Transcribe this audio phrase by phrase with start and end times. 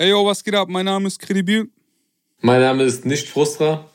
[0.00, 0.70] Ey, yo, was geht ab?
[0.70, 1.68] Mein Name ist Kredibil.
[2.40, 3.86] Mein Name ist Nicht Frustra.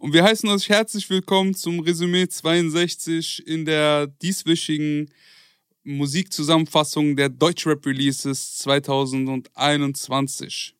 [0.00, 5.10] Und wir heißen euch herzlich willkommen zum Resümee 62 in der dieswöchigen
[5.84, 10.74] Musikzusammenfassung der Deutschrap Releases 2021.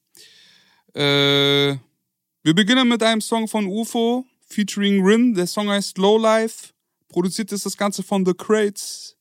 [0.92, 5.32] Äh, wir beginnen mit einem Song von UFO featuring Rin.
[5.32, 6.74] Der Song heißt Low Life.
[7.08, 9.16] Produziert ist das Ganze von The Crates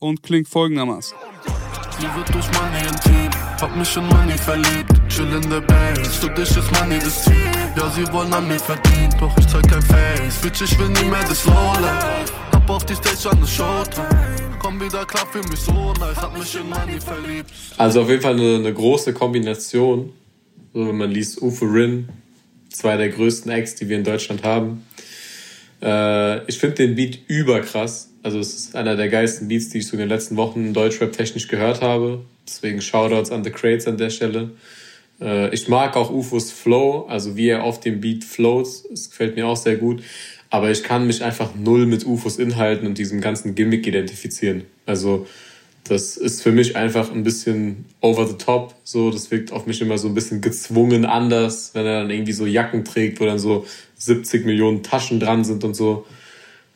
[0.00, 1.16] und klingt folgendermaßen.
[1.98, 2.44] Sie wird durch
[3.04, 3.23] Team,
[3.64, 4.92] hab mich in Money verliebt.
[5.08, 7.34] Chill in der Base, für dich ist Money das Ziel.
[7.76, 10.36] Ja, sie wollen an mir verdienen, doch ich zeig kein Face.
[10.42, 12.32] Bitch, ich will nie mehr das Lowlife.
[12.52, 14.58] Hab auf die Stage an Showtime.
[14.58, 17.50] Komm wieder klar, für mich so nice, hab mich in Money verliebt.
[17.78, 20.12] Also auf jeden Fall eine, eine große Kombination.
[20.74, 22.08] So, wenn man liest, Uwe Rin,
[22.70, 24.84] zwei der größten Acts, die wir in Deutschland haben.
[25.80, 28.10] Äh, ich finde den Beat überkrass.
[28.22, 31.12] Also es ist einer der geilsten Beats, die ich so in den letzten Wochen Deutschrap
[31.12, 32.24] technisch gehört habe.
[32.46, 34.50] Deswegen Shoutouts an The Crates an der Stelle.
[35.20, 38.66] Äh, ich mag auch Ufos Flow, also wie er auf dem Beat float.
[38.92, 40.02] Es gefällt mir auch sehr gut.
[40.50, 44.64] Aber ich kann mich einfach null mit Ufos Inhalten und diesem ganzen Gimmick identifizieren.
[44.86, 45.26] Also
[45.84, 48.74] das ist für mich einfach ein bisschen over the top.
[48.84, 52.32] So, das wirkt auf mich immer so ein bisschen gezwungen anders, wenn er dann irgendwie
[52.32, 53.66] so Jacken trägt, wo dann so
[53.96, 56.06] 70 Millionen Taschen dran sind und so.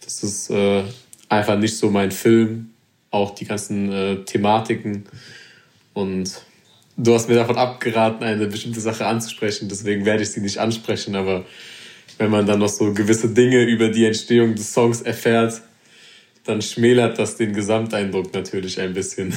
[0.05, 0.83] Das ist äh,
[1.29, 2.71] einfach nicht so mein Film.
[3.11, 5.05] Auch die ganzen äh, Thematiken.
[5.99, 6.43] Und
[6.97, 9.69] du hast mir davon abgeraten, eine bestimmte Sache anzusprechen.
[9.69, 11.17] Deswegen werde ich sie nicht ansprechen.
[11.17, 11.45] Aber
[12.19, 15.61] wenn man dann noch so gewisse Dinge über die Entstehung des Songs erfährt,
[16.45, 19.35] dann schmälert das den Gesamteindruck natürlich ein bisschen.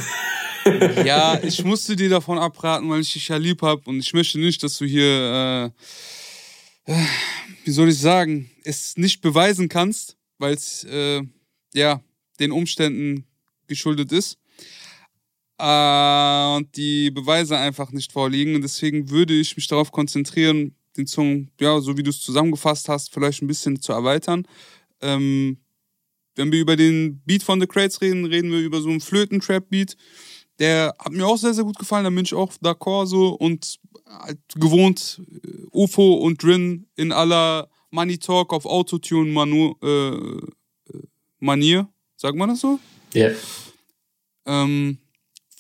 [1.04, 4.40] ja, ich musste dir davon abraten, weil ich dich ja lieb habe und ich möchte
[4.40, 5.74] nicht, dass du hier,
[6.86, 7.06] äh, äh
[7.64, 11.24] wie soll ich sagen, es nicht beweisen kannst, weil es äh,
[11.74, 12.02] ja
[12.40, 13.26] den Umständen
[13.66, 14.38] geschuldet ist
[15.62, 18.56] äh, und die Beweise einfach nicht vorliegen.
[18.56, 22.90] Und deswegen würde ich mich darauf konzentrieren, den Song, ja, so wie du es zusammengefasst
[22.90, 24.48] hast, vielleicht ein bisschen zu erweitern.
[25.02, 25.60] Ähm,
[26.36, 29.96] wenn wir über den Beat von The Crates reden, reden wir über so einen Flöten-Trap-Beat.
[30.60, 32.06] Der hat mir auch sehr, sehr gut gefallen.
[32.06, 37.70] Da bin ich auch d'accord so und halt gewohnt äh, UFO und Drin in aller
[37.92, 40.52] Money Talk auf Autotune Manu, äh, äh,
[41.40, 41.88] Manier.
[42.16, 42.80] Sagt man das so?
[43.14, 43.28] Ja.
[43.28, 43.36] Yeah.
[44.46, 44.98] Ähm,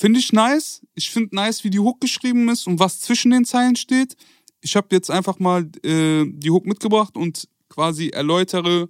[0.01, 0.81] finde ich nice.
[0.95, 4.15] Ich finde nice, wie die Hook geschrieben ist und was zwischen den Zeilen steht.
[4.61, 8.89] Ich habe jetzt einfach mal äh, die Hook mitgebracht und quasi erläutere,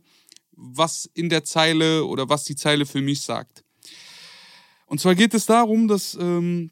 [0.51, 3.66] was in der Zeile oder was die Zeile für mich sagt.
[4.85, 6.72] Und zwar geht es darum, dass ähm,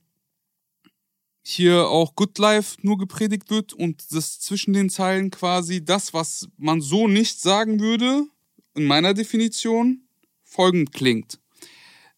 [1.42, 6.48] hier auch Good Life nur gepredigt wird und das zwischen den Zeilen quasi das, was
[6.56, 8.26] man so nicht sagen würde,
[8.74, 10.08] in meiner Definition,
[10.44, 11.40] folgend klingt.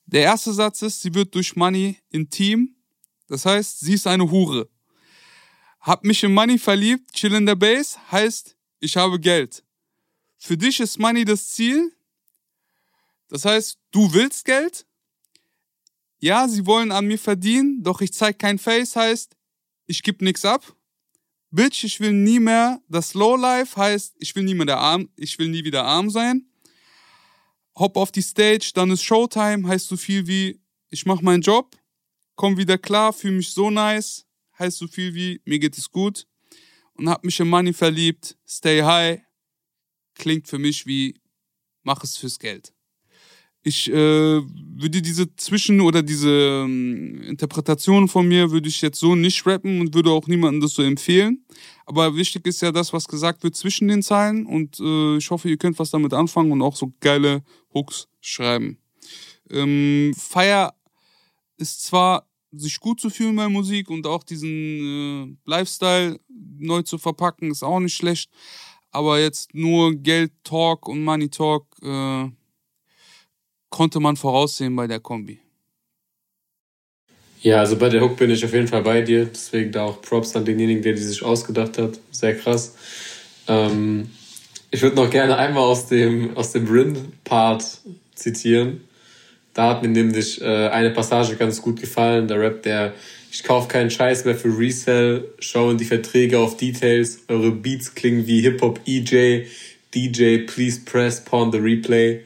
[0.06, 2.76] Der erste Satz ist, sie wird durch Money intim.
[3.28, 4.70] Das heißt, sie ist eine Hure.
[5.80, 9.64] Hab mich in Money verliebt, chill in der Base, heißt, ich habe Geld.
[10.38, 11.92] Für dich ist Money das Ziel.
[13.30, 14.86] Das heißt, du willst Geld.
[16.20, 19.36] Ja, sie wollen an mir verdienen, doch ich zeig kein Face, heißt,
[19.88, 20.76] ich geb nix ab.
[21.50, 25.10] Bitch, ich will nie mehr das Low Life, heißt, ich will nie mehr der arm,
[25.16, 26.51] ich will nie wieder arm sein.
[27.82, 31.76] Hopp auf die Stage, dann ist Showtime, heißt so viel wie, ich mach meinen Job,
[32.36, 34.28] komm wieder klar, fühle mich so nice,
[34.60, 36.28] heißt so viel wie, mir geht es gut.
[36.94, 39.22] Und hab mich in Money verliebt, stay high,
[40.14, 41.20] klingt für mich wie,
[41.82, 42.72] mach es fürs Geld.
[43.64, 49.16] Ich äh, würde diese Zwischen- oder diese ähm, Interpretation von mir würde ich jetzt so
[49.16, 51.46] nicht rappen und würde auch niemandem das so empfehlen.
[51.86, 55.50] Aber wichtig ist ja das, was gesagt wird zwischen den Zeilen und äh, ich hoffe,
[55.50, 58.80] ihr könnt was damit anfangen und auch so geile Hooks schreiben.
[59.52, 60.74] Ähm, Feier
[61.58, 66.20] ist zwar sich gut zu fühlen bei Musik und auch diesen äh, Lifestyle
[66.58, 68.32] neu zu verpacken, ist auch nicht schlecht.
[68.90, 72.30] Aber jetzt nur Geld Talk und Money Talk äh,
[73.72, 75.40] konnte man voraussehen bei der Kombi.
[77.42, 79.26] Ja, also bei der Hook bin ich auf jeden Fall bei dir.
[79.26, 82.00] Deswegen da auch Props an denjenigen, der die sich ausgedacht hat.
[82.12, 82.76] Sehr krass.
[83.48, 84.12] Ähm,
[84.70, 87.66] ich würde noch gerne einmal aus dem, aus dem Rin-Part
[88.14, 88.82] zitieren.
[89.56, 92.28] Da hat mir nämlich äh, eine Passage ganz gut gefallen.
[92.28, 92.94] Da rappt der
[93.34, 98.28] ich kaufe keinen Scheiß mehr für Resell, schauen die Verträge auf Details, eure Beats klingen
[98.28, 99.46] wie Hip-Hop EJ,
[99.96, 102.20] DJ, please press, pawn the replay.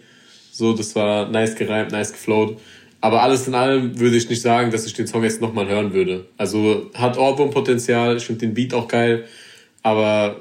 [0.57, 2.61] So, das war nice gereimt, nice geflowt.
[3.01, 5.91] Aber alles in allem würde ich nicht sagen, dass ich den Song jetzt nochmal hören
[5.91, 6.27] würde.
[6.37, 9.27] Also hat Ohrwurm-Potenzial, ich finde den Beat auch geil,
[9.83, 10.39] aber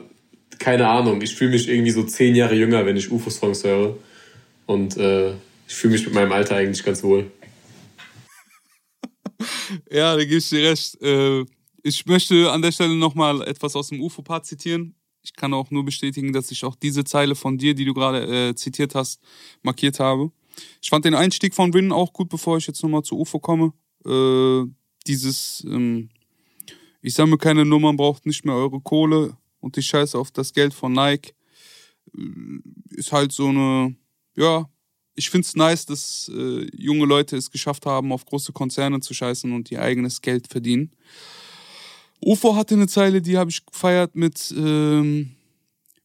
[0.60, 3.96] keine Ahnung, ich fühle mich irgendwie so zehn Jahre jünger, wenn ich UFO-Songs höre.
[4.66, 5.32] Und äh,
[5.66, 7.28] ich fühle mich mit meinem Alter eigentlich ganz wohl.
[9.90, 11.02] ja, da gebe ich dir recht.
[11.02, 11.44] Äh,
[11.82, 14.94] ich möchte an der Stelle nochmal etwas aus dem UFO-Part zitieren.
[15.24, 18.50] Ich kann auch nur bestätigen, dass ich auch diese Zeile von dir, die du gerade
[18.50, 19.20] äh, zitiert hast,
[19.62, 20.30] markiert habe.
[20.82, 23.72] Ich fand den Einstieg von Rin auch gut, bevor ich jetzt nochmal zu UFO komme.
[24.06, 24.70] Äh,
[25.06, 26.10] dieses, ähm,
[27.00, 30.74] ich sammle keine Nummern, braucht nicht mehr eure Kohle und ich scheiße auf das Geld
[30.74, 31.34] von Nike.
[32.16, 32.60] Äh,
[32.90, 33.96] ist halt so eine,
[34.36, 34.68] ja,
[35.14, 39.52] ich find's nice, dass äh, junge Leute es geschafft haben, auf große Konzerne zu scheißen
[39.52, 40.90] und ihr eigenes Geld verdienen.
[42.24, 45.36] UFO hatte eine Zeile, die habe ich gefeiert mit ähm,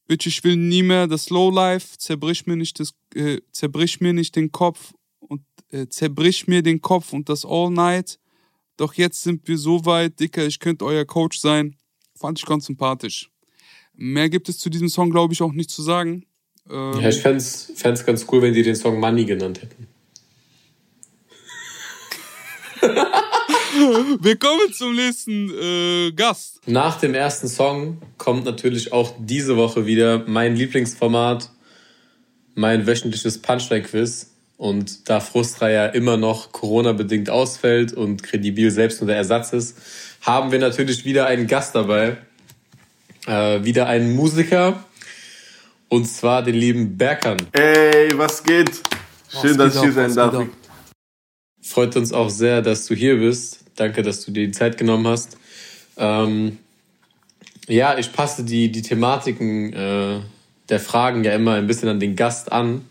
[0.07, 4.35] Bitch, ich will nie mehr das Lowlife, zerbrich mir nicht das, äh, zerbrich mir nicht
[4.35, 8.19] den Kopf und äh, zerbrich mir den Kopf und das All Night.
[8.75, 11.75] Doch jetzt sind wir so weit, Dicker, ich könnte euer Coach sein.
[12.15, 13.29] Fand ich ganz sympathisch.
[13.93, 16.25] Mehr gibt es zu diesem Song, glaube ich, auch nicht zu sagen.
[16.69, 19.87] Ähm, ja, ich fände es ganz cool, wenn die den Song Money genannt hätten.
[24.21, 26.61] Wir kommen zum nächsten äh, Gast.
[26.65, 31.49] Nach dem ersten Song kommt natürlich auch diese Woche wieder mein Lieblingsformat,
[32.55, 34.31] mein wöchentliches Punchline-Quiz.
[34.57, 39.77] Und da Frustra ja immer noch Corona-bedingt ausfällt und kredibil selbst nur der Ersatz ist,
[40.21, 42.17] haben wir natürlich wieder einen Gast dabei.
[43.25, 44.83] Äh, wieder einen Musiker.
[45.87, 47.37] Und zwar den lieben Berkan.
[47.53, 48.81] Ey, was geht?
[49.29, 50.45] Schön, was dass ich hier sein darf.
[51.61, 53.59] Freut uns auch sehr, dass du hier bist.
[53.79, 55.37] Danke, dass du dir die Zeit genommen hast.
[55.97, 56.57] Ähm,
[57.67, 60.19] ja, ich passe die, die Thematiken äh,
[60.69, 62.81] der Fragen ja immer ein bisschen an den Gast an.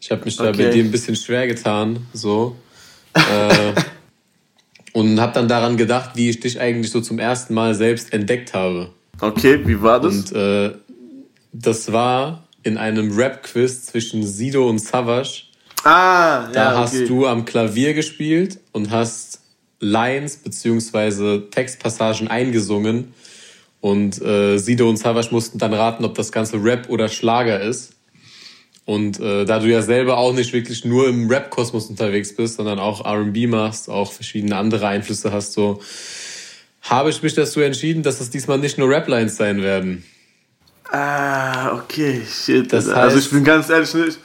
[0.00, 0.52] Ich habe mich okay.
[0.52, 2.56] da bei dir ein bisschen schwer getan, so.
[3.14, 3.74] äh,
[4.92, 8.54] und habe dann daran gedacht, wie ich dich eigentlich so zum ersten Mal selbst entdeckt
[8.54, 8.90] habe.
[9.20, 10.14] Okay, wie war das?
[10.14, 10.72] Und äh,
[11.52, 15.42] das war in einem Rap-Quiz zwischen Sido und Savage.
[15.84, 16.52] Ah, ja.
[16.52, 19.39] Da hast du am Klavier gespielt und hast
[19.80, 23.14] Lines beziehungsweise Textpassagen eingesungen
[23.80, 27.94] und äh, Sido und Savage mussten dann raten, ob das Ganze Rap oder Schlager ist.
[28.84, 32.78] Und äh, da du ja selber auch nicht wirklich nur im Rap-Kosmos unterwegs bist, sondern
[32.78, 35.80] auch R&B machst, auch verschiedene andere Einflüsse hast, so
[36.82, 40.04] habe ich mich dazu entschieden, dass es diesmal nicht nur Rap-Lines sein werden.
[40.90, 42.72] Ah, okay, shit.
[42.72, 44.18] Das heißt, also ich bin ganz ehrlich, nicht,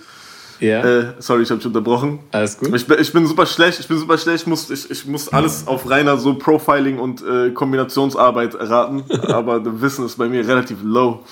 [0.60, 0.84] ja.
[0.84, 2.20] Äh, sorry, ich habe dich unterbrochen.
[2.32, 2.74] Alles gut.
[2.74, 3.80] Ich, ich, bin super schlecht.
[3.80, 4.42] Ich bin super schlecht.
[4.42, 9.04] Ich muss, ich, ich muss alles auf reiner so Profiling und äh, Kombinationsarbeit raten.
[9.28, 11.24] aber das Wissen ist bei mir relativ low.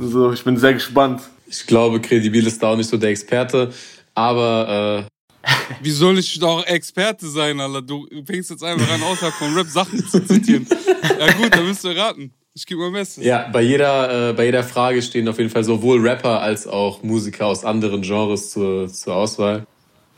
[0.00, 1.22] So, ich bin sehr gespannt.
[1.46, 3.72] Ich glaube, Kredibil ist da auch nicht so der Experte.
[4.14, 5.48] Aber äh,
[5.82, 7.82] wie soll ich doch Experte sein, Alter?
[7.82, 10.66] Du fängst jetzt einfach an, außerhalb von Rap Sachen zu zitieren.
[11.18, 12.32] ja gut, dann müsst ihr raten.
[12.54, 13.24] Ich gebe mein Bestes.
[13.24, 17.02] Ja, bei jeder, äh, bei jeder Frage stehen auf jeden Fall sowohl Rapper als auch
[17.02, 19.66] Musiker aus anderen Genres zur, zur Auswahl.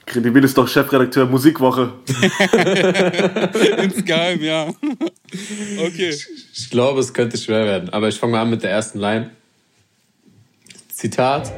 [0.06, 1.92] Kredibil ist doch Chefredakteur Musikwoche.
[3.82, 4.68] Insgeheim, ja.
[5.78, 6.10] Okay.
[6.10, 9.00] Ich, ich glaube, es könnte schwer werden, aber ich fange mal an mit der ersten
[9.00, 9.30] Line.
[10.92, 11.52] Zitat.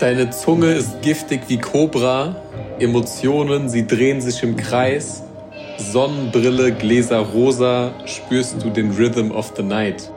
[0.00, 2.42] Deine Zunge ist giftig wie Cobra,
[2.80, 5.22] Emotionen, sie drehen sich im Kreis.
[5.80, 10.10] Sonnenbrille, Gläser rosa, spürst du den Rhythm of the Night.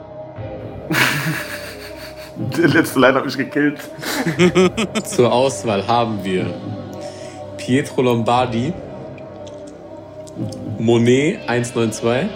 [2.36, 3.78] Die letzte Line hat mich gekillt.
[5.04, 6.46] Zur Auswahl haben wir
[7.56, 8.72] Pietro Lombardi,
[10.78, 12.28] Monet 192,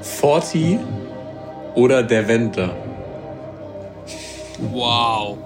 [0.00, 0.78] Forti
[1.74, 2.74] oder Der Wendler.
[4.72, 5.36] Wow.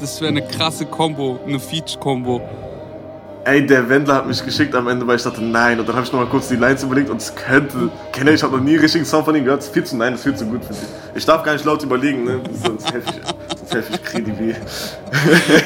[0.00, 2.40] Das wäre eine krasse Combo, eine Feature-Combo.
[3.44, 5.80] Ey, der Wendler hat mich geschickt am Ende, weil ich dachte, nein.
[5.80, 7.90] Und dann habe ich nochmal kurz die Lines überlegt und es könnte.
[8.12, 9.62] Kenne ich, habe noch nie einen richtigen Song von ihm gehört.
[9.62, 10.82] Es ist viel zu, nein, das ist viel zu gut für dich.
[11.16, 12.40] Ich darf gar nicht laut überlegen, ne?
[12.64, 14.56] Sonst helfe ich, sonst helfe ich Kredibil.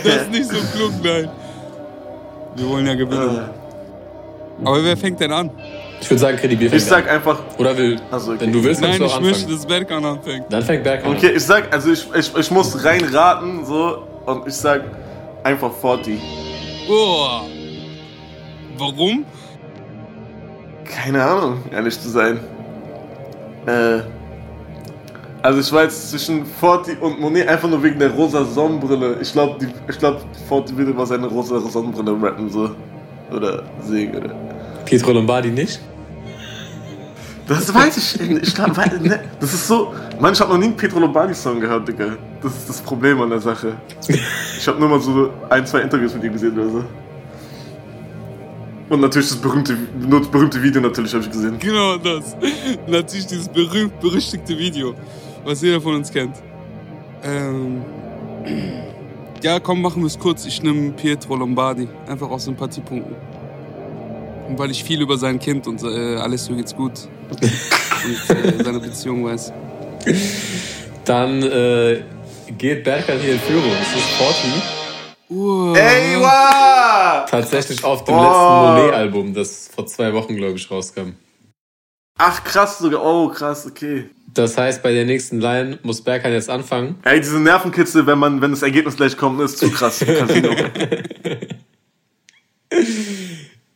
[0.04, 1.28] Das ist nicht so klug, nein.
[2.54, 3.40] Wir wollen ja gewinnen.
[4.62, 4.68] Uh.
[4.68, 5.50] Aber wer fängt denn an?
[6.00, 7.16] Ich würde sagen, Kredibil fängt Ich sag an.
[7.16, 7.40] einfach.
[7.58, 8.00] Oder will.
[8.10, 8.40] Also, okay.
[8.40, 9.26] Wenn du willst, Nein, du ich anfangen.
[9.30, 10.46] möchte, dass Berkan anfängt.
[10.48, 11.16] Dann fängt Berkan an.
[11.18, 13.98] Okay, ich sag, also ich, ich, ich muss reinraten, so.
[14.24, 14.82] Und ich sag
[15.44, 16.18] einfach 40.
[16.88, 17.40] Oh.
[18.78, 19.24] Warum?
[20.84, 22.40] Keine Ahnung, ehrlich zu sein.
[23.66, 24.00] Äh,
[25.42, 29.18] also ich war jetzt zwischen Forti und Monet einfach nur wegen der rosa Sonnenbrille.
[29.20, 32.70] Ich glaube, ich glaub, Forti würde über seine rosa Sonnenbrille rappen so.
[33.30, 34.34] Oder singen, oder?
[34.84, 35.80] Pietro Lombardi nicht?
[37.48, 38.48] Das weiß ich nicht.
[38.48, 39.94] Ich glaub, ne, das ist so.
[40.18, 42.16] Mann, ich habe noch nie einen Pietro Lombardi-Song gehört, Digga.
[42.42, 43.74] Das ist das Problem an der Sache.
[44.58, 46.84] Ich habe nur mal so ein, zwei Interviews mit ihm gesehen oder so.
[48.88, 49.76] Und natürlich das berühmte,
[50.08, 51.58] das berühmte Video natürlich habe ich gesehen.
[51.58, 52.36] Genau das.
[52.86, 54.94] Natürlich dieses berühmt berüchtigte Video,
[55.44, 56.36] was jeder von uns kennt.
[57.24, 57.82] Ähm,
[59.42, 60.46] Ja, komm, machen wir es kurz.
[60.46, 61.88] Ich nehme Pietro Lombardi.
[62.06, 63.14] Einfach aus Sympathiepunkten.
[64.48, 68.64] Und weil ich viel über sein Kind und äh, alles so geht's gut und äh,
[68.64, 69.52] seine Beziehung weiß.
[71.04, 72.02] Dann äh,
[72.56, 73.72] geht Berkan hier in Führung.
[73.82, 74.75] Es ist Forti.
[75.28, 77.24] Uh, Ey, wow!
[77.28, 78.22] Tatsächlich auf dem Oh.
[78.22, 81.14] letzten Monet-Album, das vor zwei Wochen, glaube ich, rauskam.
[82.18, 83.04] Ach, krass sogar.
[83.04, 84.08] Oh, krass, okay.
[84.32, 86.96] Das heißt, bei der nächsten Line muss Berkan jetzt anfangen.
[87.02, 90.04] Ey, diese Nervenkitzel, wenn man, wenn das Ergebnis gleich kommt, ist zu krass.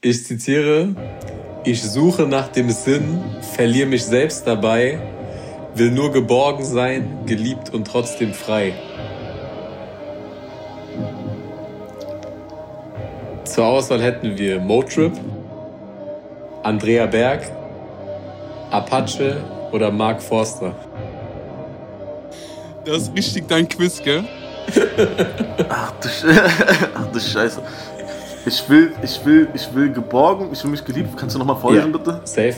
[0.02, 0.94] Ich zitiere:
[1.64, 3.22] Ich suche nach dem Sinn,
[3.54, 4.98] verliere mich selbst dabei,
[5.74, 8.72] will nur geborgen sein, geliebt und trotzdem frei.
[13.50, 15.12] Zur Auswahl hätten wir Motrip,
[16.62, 17.50] Andrea Berg,
[18.70, 19.38] Apache
[19.72, 20.72] oder Mark Forster.
[22.84, 24.22] Das ist richtig dein Quiz, gell?
[25.68, 26.24] Ach du, Sch
[26.94, 27.60] Ach du Scheiße.
[28.46, 31.08] Ich will, ich will, ich will geborgen, ich will mich geliebt.
[31.16, 31.98] Kannst du nochmal vorlesen, Ja.
[31.98, 32.20] bitte?
[32.24, 32.54] Safe.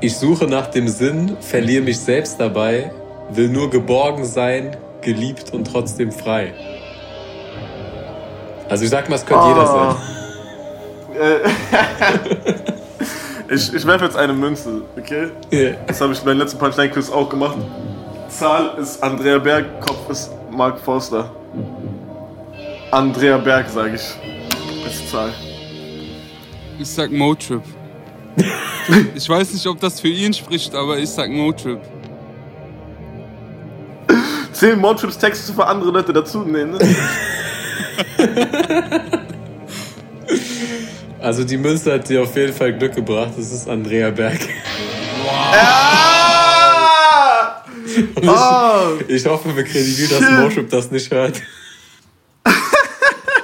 [0.00, 2.92] Ich suche nach dem Sinn, verliere mich selbst dabei,
[3.28, 6.54] will nur geborgen sein, geliebt und trotzdem frei.
[8.68, 9.96] Also ich sag mal, es könnte jeder sein.
[11.18, 11.48] Äh,
[13.54, 15.28] ich ich werfe jetzt eine Münze, okay?
[15.50, 15.70] Ja.
[15.86, 17.56] Das habe ich beim letzten Punchline-Quiz auch gemacht.
[18.28, 21.30] Zahl ist Andrea Berg, Kopf ist Mark Forster.
[22.90, 24.86] Andrea Berg, sage ich.
[24.86, 25.32] Ist Zahl.
[26.78, 27.62] Ich sag Motrip.
[29.14, 31.80] ich weiß nicht, ob das für ihn spricht, aber ich sag Motrip.
[34.52, 36.78] Zehn Motrips Texte für andere Leute dazu nehmen, ne?
[41.20, 43.32] Also die Münze hat dir auf jeden Fall Glück gebracht.
[43.36, 44.38] Das ist Andrea Berg.
[45.26, 45.78] ah!
[48.22, 48.98] Oh!
[49.08, 50.40] Ich hoffe, wir kreditieren, dass.
[50.40, 51.42] Motrip das nicht hört.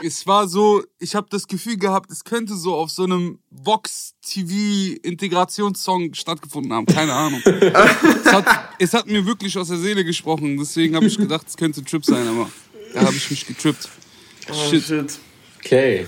[0.06, 4.12] Es war so, ich habe das Gefühl gehabt, es könnte so auf so einem Vox
[4.20, 6.84] TV Integrationssong stattgefunden haben.
[6.84, 7.40] Keine Ahnung.
[7.42, 8.44] es, hat,
[8.78, 10.58] es hat mir wirklich aus der Seele gesprochen.
[10.58, 12.50] Deswegen habe ich gedacht, es könnte Trip sein, aber
[12.92, 13.88] da habe ich mich getrippt.
[14.50, 14.82] Oh, Shit.
[14.82, 15.18] shit.
[15.64, 16.06] Okay.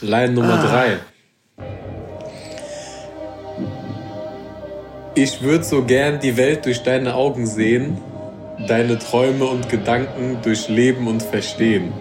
[0.00, 0.98] Line Nummer drei.
[5.14, 7.98] Ich würde so gern die Welt durch deine Augen sehen,
[8.68, 11.92] deine Träume und Gedanken durchleben und verstehen.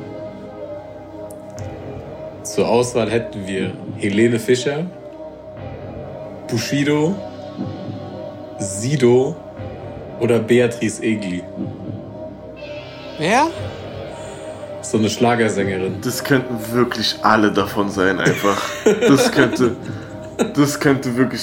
[2.43, 4.85] Zur Auswahl hätten wir Helene Fischer,
[6.47, 7.15] Bushido,
[8.59, 9.35] Sido
[10.19, 11.43] oder Beatrice Egli.
[13.17, 13.47] Wer?
[14.89, 15.97] So eine Schlagersängerin.
[16.01, 18.61] Das könnten wirklich alle davon sein, einfach.
[18.85, 19.75] Das könnte,
[20.55, 21.41] das könnte wirklich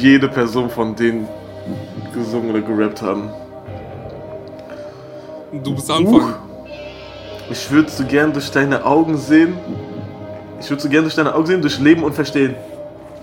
[0.00, 1.28] jede Person von denen
[2.14, 3.28] gesungen oder gerappt haben.
[5.62, 6.36] Du musst anfangen.
[7.50, 9.58] Ich würde so gern durch deine Augen sehen.
[10.58, 12.54] Ich würde so gern durch deine Augen sehen, durch Leben und Verstehen.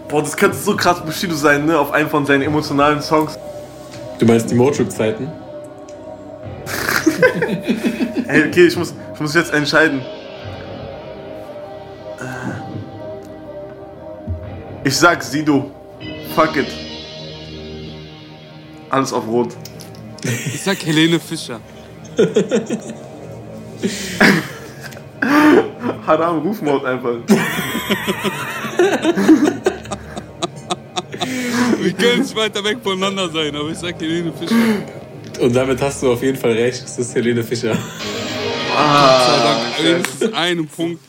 [0.08, 1.80] Boah, das könnte so krass Bushido sein, ne?
[1.80, 3.39] Auf einen von seinen emotionalen Songs.
[4.20, 5.32] Du meinst die Motrip-Zeiten?
[8.27, 10.01] Ey, okay, ich muss, ich muss jetzt entscheiden.
[12.20, 12.25] Äh.
[14.84, 15.72] Ich sag Sido.
[16.36, 16.68] Fuck it.
[18.89, 19.56] Alles auf Rot.
[20.24, 21.62] Ich sag Helene Fischer.
[26.06, 27.15] Haram Rufmord einfach.
[31.80, 34.56] Wir können nicht weiter weg voneinander sein, aber ich sag Helene Fischer.
[35.39, 36.84] Und damit hast du auf jeden Fall recht.
[36.84, 37.77] Es ist Helene Fischer.
[38.74, 41.01] Sei Ah, Dank, wenigstens einen Punkt.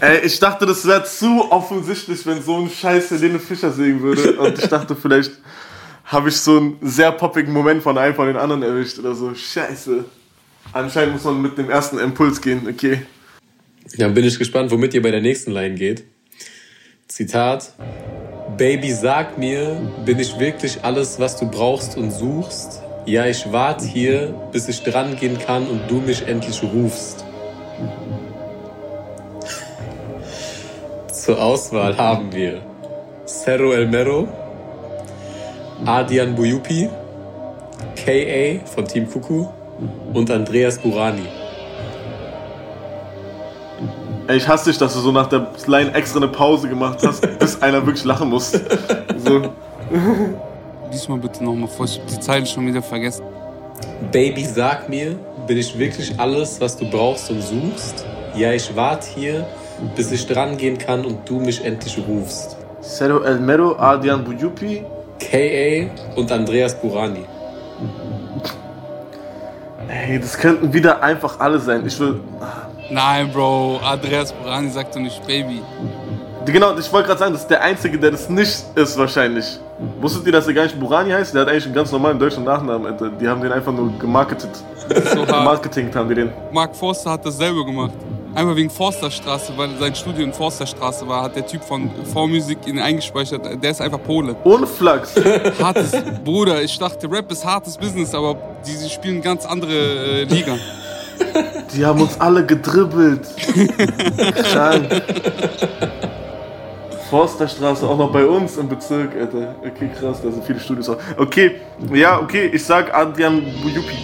[0.00, 4.34] Ey, ich dachte, das wäre zu offensichtlich, wenn so ein Scheiß Helene Fischer singen würde.
[4.38, 5.32] Und ich dachte, vielleicht
[6.04, 9.34] habe ich so einen sehr poppigen Moment von einem von den anderen erwischt oder so.
[9.34, 10.04] Scheiße.
[10.72, 13.02] Anscheinend muss man mit dem ersten Impuls gehen, okay.
[13.98, 16.04] Dann bin ich gespannt, womit ihr bei der nächsten Line geht.
[17.08, 17.72] Zitat.
[18.56, 22.80] Baby, sag mir, bin ich wirklich alles, was du brauchst und suchst?
[23.06, 27.24] Ja, ich warte hier, bis ich dran gehen kann und du mich endlich rufst.
[31.12, 32.60] Zur Auswahl haben wir
[33.24, 34.26] Cerro El Mero,
[35.84, 36.88] Adian Buyupi,
[37.94, 38.66] K.A.
[38.66, 39.46] von Team Kuku
[40.12, 41.28] und Andreas Burani.
[44.26, 47.20] Ey, ich hasse dich, dass du so nach der Line extra eine Pause gemacht hast,
[47.38, 48.50] bis einer wirklich lachen muss.
[49.16, 49.42] So.
[50.92, 53.24] Diesmal bitte nochmal vor, ich hab die Zeile schon wieder vergessen.
[54.12, 58.04] Baby, sag mir, bin ich wirklich alles, was du brauchst und suchst?
[58.34, 59.46] Ja, ich warte hier,
[59.94, 62.56] bis ich dran gehen kann und du mich endlich rufst.
[62.82, 64.84] Cerro El Mero, Adrian Bujupi.
[65.18, 65.88] K.A.
[66.14, 67.24] und Andreas Burani.
[69.88, 71.86] Ey, das könnten wieder einfach alle sein.
[71.86, 72.20] Ich will.
[72.90, 73.80] Nein, Bro.
[73.82, 75.62] Andreas Burani sagt doch nicht Baby.
[76.46, 79.58] Genau, ich wollte gerade sagen, das ist der Einzige, der das nicht ist wahrscheinlich.
[80.00, 81.34] Wusstet ihr, dass er gar nicht Burani heißt?
[81.34, 82.86] Der hat eigentlich einen ganz normalen deutschen Nachnamen.
[82.86, 83.10] Alter.
[83.10, 84.50] Die haben den einfach nur gemarketet.
[85.12, 85.24] So.
[85.26, 86.32] Marketing haben die den.
[86.52, 87.92] Mark Forster hat dasselbe gemacht.
[88.34, 92.78] Einmal wegen Forsterstraße, weil sein Studio in Forsterstraße war, hat der Typ von V-Musik ihn
[92.78, 93.62] eingespeichert.
[93.62, 94.36] Der ist einfach Pole.
[94.44, 95.14] Ohne Flachs.
[95.58, 98.36] Hartes, Bruder, ich dachte, Rap ist hartes Business, aber
[98.66, 100.56] die, die spielen ganz andere äh, Liga.
[101.74, 103.26] Die haben uns alle gedribbelt.
[104.52, 105.02] Krank.
[107.10, 109.54] Forsterstraße, auch noch bei uns im Bezirk, Alter.
[109.60, 110.98] Okay, krass, da sind viele Studios auch.
[111.16, 111.56] Okay,
[111.92, 113.96] ja, okay, ich sag Adrian Bujupi.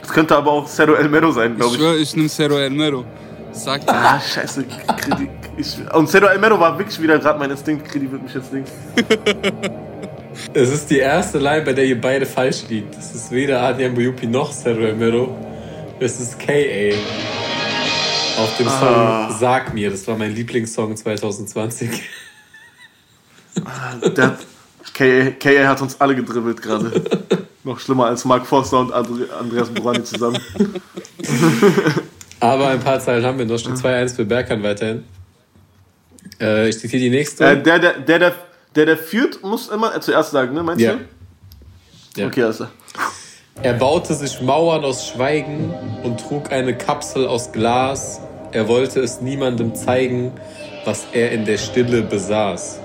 [0.00, 1.80] Das könnte aber auch Cero El Mero sein, Ich glaube ich.
[1.80, 3.04] schwör, ich nehm Cero El Mero.
[3.52, 3.92] Sag dir.
[3.94, 4.64] Ah, scheiße.
[4.96, 7.86] Kredi ich, und Cero El Mero war wirklich wieder gerade mein Instinkt.
[7.88, 8.70] Kredi wird mich jetzt links.
[10.52, 12.94] Es ist die erste Line, bei der ihr beide falsch liegt.
[12.94, 15.34] Es ist weder Adrian Buyupi noch Sergio Romero.
[15.98, 16.92] Es ist K.A.
[18.36, 19.30] Auf dem Song Ah.
[19.38, 19.90] Sag mir.
[19.90, 22.02] Das war mein Lieblingssong 2020.
[24.16, 24.38] Der hat,
[24.94, 27.02] KA, hat uns alle gedribbelt gerade.
[27.64, 30.38] Noch schlimmer als Mark Forster und Andre, Andreas Burani zusammen.
[32.40, 33.58] Aber ein paar Zeilen haben wir noch.
[33.58, 35.04] Steht 2-1 für Berkan weiterhin.
[36.40, 37.44] Äh, ich zitiere die nächste.
[37.44, 38.34] Äh, der, der, der, der,
[38.74, 40.62] der, der führt, muss immer äh, zuerst sagen, ne?
[40.62, 40.94] Meinst ja.
[40.94, 42.20] du?
[42.20, 42.26] ja.
[42.26, 42.66] Okay, also.
[43.62, 45.72] Er baute sich Mauern aus Schweigen
[46.04, 48.20] und trug eine Kapsel aus Glas.
[48.52, 50.32] Er wollte es niemandem zeigen,
[50.84, 52.80] was er in der Stille besaß.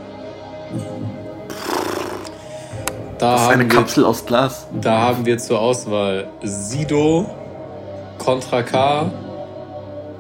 [3.17, 4.67] Da Das ist haben, eine wir, Kapsel aus Glas.
[4.81, 7.29] da haben wir zur Auswahl Sido,
[8.17, 9.11] Contra K,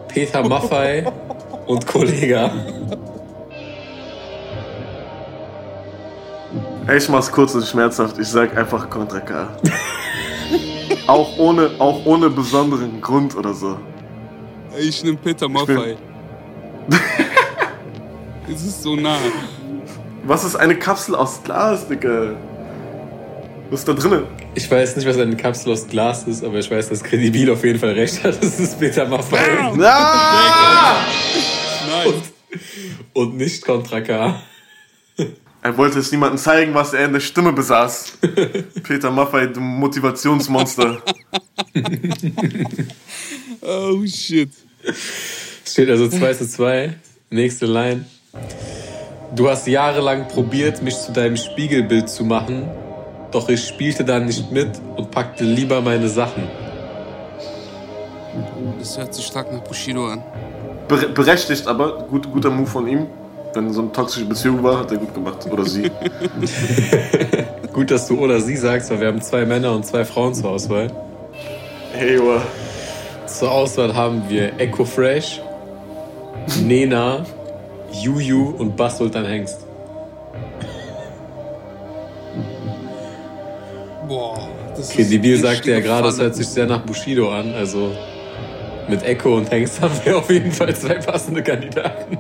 [0.09, 1.05] Peter Maffei
[1.65, 2.51] und Kollega.
[6.95, 8.17] Ich mach's kurz und schmerzhaft.
[8.19, 9.47] Ich sag einfach Contra K.
[11.07, 13.77] auch, ohne, auch ohne besonderen Grund oder so.
[14.79, 15.97] Ich nehm Peter Maffei.
[18.53, 19.17] es ist so nah.
[20.23, 22.35] Was ist eine Kapsel aus Glas, Digga?
[23.69, 24.23] Was ist da drinnen?
[24.53, 27.63] Ich weiß nicht, was eine Kapsel aus Glas ist, aber ich weiß, dass Credibil auf
[27.63, 28.37] jeden Fall recht hat.
[28.41, 29.37] Das ist Peter Maffei
[29.81, 30.95] Ah!
[31.89, 32.13] Nein.
[33.13, 34.35] und nicht Contra K.
[35.63, 38.17] Er wollte es niemandem zeigen, was er in der Stimme besaß.
[38.83, 41.01] Peter Maffei, du Motivationsmonster.
[43.61, 44.49] Oh shit.
[45.63, 46.95] Steht also 2 zu 2.
[47.29, 48.05] Nächste Line.
[49.35, 52.67] Du hast jahrelang probiert, mich zu deinem Spiegelbild zu machen,
[53.31, 56.49] doch ich spielte dann nicht mit und packte lieber meine Sachen.
[58.79, 60.23] Das hört sich stark nach Bushido an.
[60.87, 63.07] Bere berechtigt aber, gut, guter Move von ihm.
[63.53, 65.45] Wenn so eine toxische Beziehung war, hat er gut gemacht.
[65.51, 65.91] Oder sie.
[67.73, 70.49] Gut, dass du oder sie sagst, weil wir haben zwei Männer und zwei Frauen zur
[70.49, 70.91] Auswahl.
[71.93, 72.41] Hey, wow.
[73.25, 75.41] Zur Auswahl haben wir Echo Fresh,
[76.65, 77.25] Nena,
[77.93, 79.65] Juju und Bass Sultan Hengst.
[84.07, 84.49] Boah.
[84.75, 87.53] Das Okay, ist Debil sagte ja gerade, es hört sich sehr nach Bushido an.
[87.53, 87.91] Also
[88.89, 92.17] mit Echo und Hengst haben wir auf jeden Fall zwei passende Kandidaten.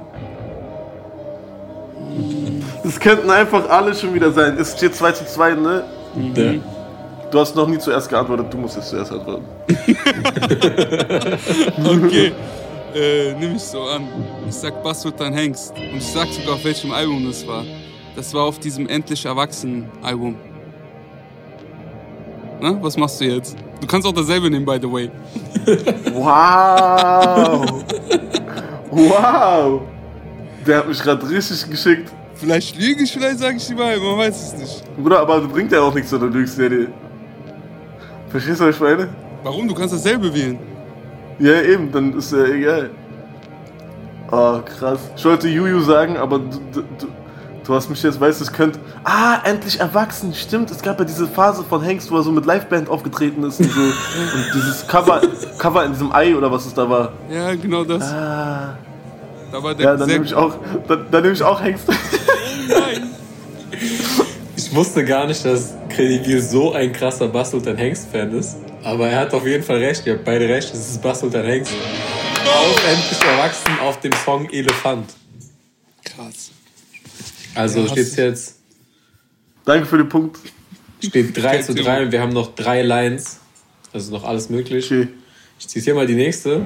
[2.91, 4.57] Das könnten einfach alle schon wieder sein.
[4.59, 5.85] Es steht 2 zu 2, ne?
[6.35, 6.53] Ja.
[7.31, 9.45] Du hast noch nie zuerst geantwortet, du musst jetzt zuerst antworten.
[11.85, 12.33] Okay.
[12.93, 14.09] Äh, nimm ich so an.
[14.45, 15.73] Ich sag Bass Sultan Hengst.
[15.77, 17.63] Und ich sag sogar, auf welchem Album das war.
[18.17, 20.35] Das war auf diesem Endlich Erwachsenen Album.
[22.59, 23.55] Na, was machst du jetzt?
[23.79, 25.09] Du kannst auch dasselbe nehmen, by the way.
[26.13, 27.85] Wow!
[28.91, 29.81] wow!
[30.67, 32.11] Der hat mich gerade richtig geschickt.
[32.41, 34.97] Vielleicht lüge ich, vielleicht sage ich die Wahrheit, man weiß es nicht.
[34.97, 36.87] Bruder, aber du bringt ja auch nichts, wenn du lügst, die-
[38.29, 39.09] Verstehst du, was ich meine?
[39.43, 39.67] Warum?
[39.67, 40.57] Du kannst dasselbe wählen.
[41.37, 42.89] Ja, eben, dann ist ja egal.
[44.31, 44.99] Oh, krass.
[45.15, 47.07] Ich wollte Juju sagen, aber du, du, du,
[47.63, 48.79] du hast mich jetzt, weißt du, es könnte.
[49.03, 50.71] Ah, endlich erwachsen, stimmt.
[50.71, 53.69] Es gab ja diese Phase von Hengst, wo er so mit Liveband aufgetreten ist und
[53.71, 53.81] so.
[53.81, 55.21] und dieses Cover,
[55.59, 57.11] Cover in diesem Ei oder was es da war.
[57.29, 58.01] Ja, genau das.
[58.11, 58.75] Ah,
[59.51, 60.55] Da war der ja, dann nehme ich auch,
[60.87, 61.85] dann, dann nehme ich auch Hengst.
[62.67, 63.09] Nein.
[64.55, 68.55] Ich wusste gar nicht, dass Credibil so ein krasser Bass Sultan Hengst-Fan ist.
[68.83, 70.05] Aber er hat auf jeden Fall recht.
[70.07, 70.73] Ihr habt beide recht.
[70.73, 71.71] Es ist Bass Sultan Hengst.
[72.45, 75.09] Auch endlich erwachsen auf dem Song Elefant.
[76.03, 76.51] Krass.
[77.55, 78.55] Also Ja, steht hast- jetzt
[79.65, 80.37] Danke für den Punkt.
[81.03, 81.85] steht 3 zu Perfektion.
[81.85, 83.39] 3 und wir haben noch drei Lines.
[83.93, 84.85] Also noch alles möglich.
[84.91, 85.09] Okay.
[85.59, 86.65] Ich zitiere mal die nächste.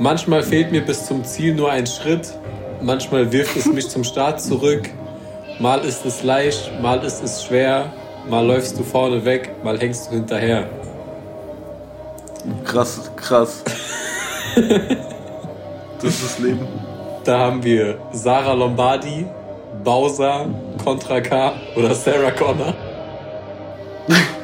[0.00, 2.32] Manchmal fehlt mir bis zum Ziel nur ein Schritt.
[2.80, 4.88] Manchmal wirft es mich zum Start zurück.
[5.58, 7.92] Mal ist es leicht, mal ist es schwer.
[8.30, 10.68] Mal läufst du vorne weg, mal hängst du hinterher.
[12.64, 13.64] Krass, krass.
[14.54, 16.68] das ist das Leben.
[17.24, 19.26] Da haben wir Sarah Lombardi,
[19.82, 20.46] Bowser,
[20.84, 22.74] Contra K oder Sarah Connor.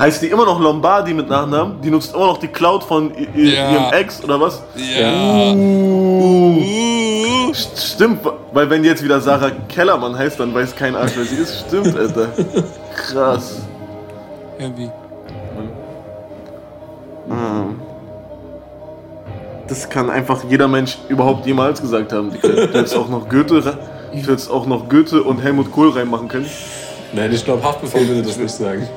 [0.00, 1.80] Heißt die immer noch Lombardi mit Nachnamen?
[1.82, 3.70] Die nutzt immer noch die Cloud von Ja.
[3.70, 4.62] ihrem Ex oder was?
[4.74, 5.52] Ja.
[5.52, 6.56] Uh.
[6.56, 7.52] Uh.
[7.52, 8.20] St- Stimmt,
[8.52, 11.66] weil wenn die jetzt wieder Sarah Kellermann heißt, dann weiß kein Arsch, wer sie ist.
[11.68, 12.28] Stimmt, Alter.
[12.96, 13.60] Krass.
[14.56, 14.90] Heavy.
[17.28, 17.78] Hm.
[19.68, 22.32] Das kann einfach jeder Mensch überhaupt jemals gesagt haben.
[22.40, 26.46] Du hättest auch noch Goethe, du hättest auch noch Goethe und Helmut Kohl reinmachen können.
[27.12, 28.88] Nein, ich glaube, Haftbefehl würde das nicht sagen.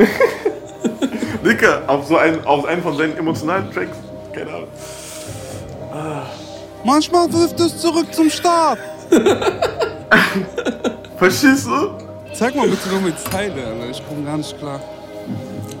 [1.44, 3.96] Dicker, auf so einen, auf einen von seinen emotionalen Tracks.
[4.32, 4.68] Keine Ahnung.
[6.84, 8.78] Manchmal wirft es zurück zum Start.
[11.18, 11.90] Verstehst du?
[12.32, 13.90] Zeig mal bitte noch mit Zeile, Alter.
[13.90, 14.80] Ich komme gar nicht klar.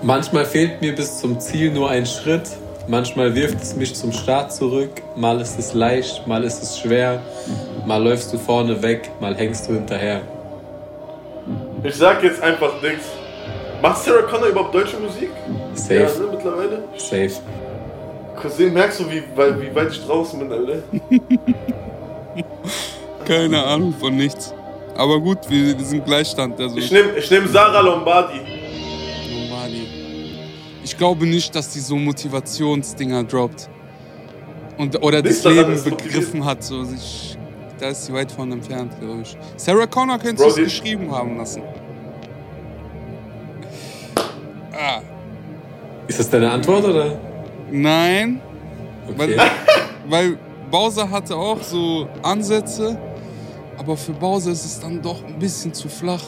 [0.02, 2.42] Manchmal fehlt mir bis zum Ziel nur ein Schritt.
[2.88, 4.90] Manchmal wirft es mich zum Start zurück.
[5.16, 7.22] Mal ist es leicht, mal ist es schwer.
[7.86, 10.22] Mal läufst du vorne weg, mal hängst du hinterher.
[11.82, 13.06] Ich sag jetzt einfach nichts.
[13.82, 15.30] Macht Sarah Connor überhaupt deutsche Musik?
[15.74, 15.94] Safe.
[15.94, 16.84] Ja, ne, mittlerweile.
[16.96, 17.30] Safe.
[18.40, 20.82] Cousin, merkst du, wie, weit- wie weit ich draußen bin, Alter?
[23.26, 24.54] Keine Ahnung von nichts.
[24.96, 26.60] Aber gut, wir, wir sind Gleichstand.
[26.60, 28.40] Also Ich nehme ich nehm Sarah Lombardi.
[29.32, 29.86] Lombardi.
[30.84, 33.68] Ich glaube nicht, dass die so Motivationsdinger droppt.
[34.78, 36.62] Und, oder das Nichts daran Leben begriffen hat.
[36.64, 36.82] So.
[36.94, 37.36] Ich,
[37.78, 39.36] da ist sie weit von entfernt, glaube ich.
[39.56, 41.62] Sarah Connor könnte es geschrieben haben lassen.
[44.80, 45.00] Ah,
[46.08, 47.18] Ist das deine Antwort oder?
[47.70, 48.40] nein,
[49.08, 49.18] Okay.
[49.18, 49.36] weil,
[50.08, 50.38] weil
[50.70, 52.96] Bowser hatte auch so Ansätze,
[53.76, 56.22] aber für Bowser ist es dann doch ein bisschen zu flach.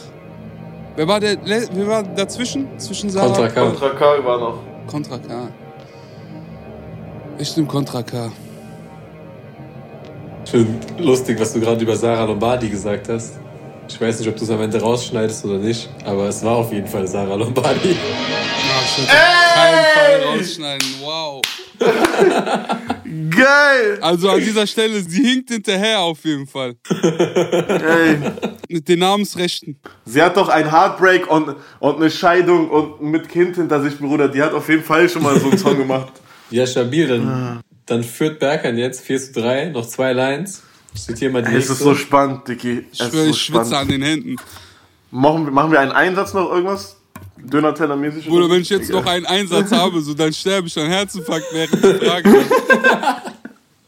[0.97, 2.67] Wer war, der, wer war dazwischen?
[2.79, 3.61] Zwischen Sarah Contra K.
[3.63, 4.59] Contra K war noch.
[4.87, 5.49] Contra K.
[7.39, 8.31] Ich nehme Contra K.
[10.45, 13.39] Ich finde lustig, was du gerade über Sarah Lombardi gesagt hast.
[13.93, 16.73] Ich weiß nicht, ob du es am Ende rausschneidest oder nicht, aber es war auf
[16.73, 17.91] jeden Fall Sarah Lombardi.
[17.91, 17.97] Ja,
[18.87, 19.13] ich würde
[19.55, 20.89] keinen Fall rausschneiden.
[21.03, 21.43] Wow.
[23.31, 23.99] Geil!
[24.01, 26.75] Also an dieser Stelle, sie hinkt hinterher auf jeden Fall.
[26.89, 28.17] Ey.
[28.71, 29.79] Mit den Namensrechten.
[30.07, 34.29] Sie hat doch ein Heartbreak und, und eine Scheidung und mit Kind hinter sich, Bruder.
[34.29, 36.15] Die hat auf jeden Fall schon mal so einen Song gemacht.
[36.51, 40.63] Ja, stabil, dann, dann führt Berkan jetzt 4 zu 3, noch zwei Lines.
[40.95, 42.87] Ich zitiere mal die Ey, es ist so spannend, Dicky.
[42.93, 43.75] Ich ich so schwitze spannend.
[43.75, 44.37] an den Händen.
[45.11, 46.97] Machen, wir- machen wir einen Einsatz noch irgendwas?
[47.39, 48.27] Döner-Teller-mäßig?
[48.29, 51.83] Bruder, wenn ich jetzt noch einen Einsatz habe, so dann sterbe ich an Herzinfarkt während
[51.83, 52.45] der Frage.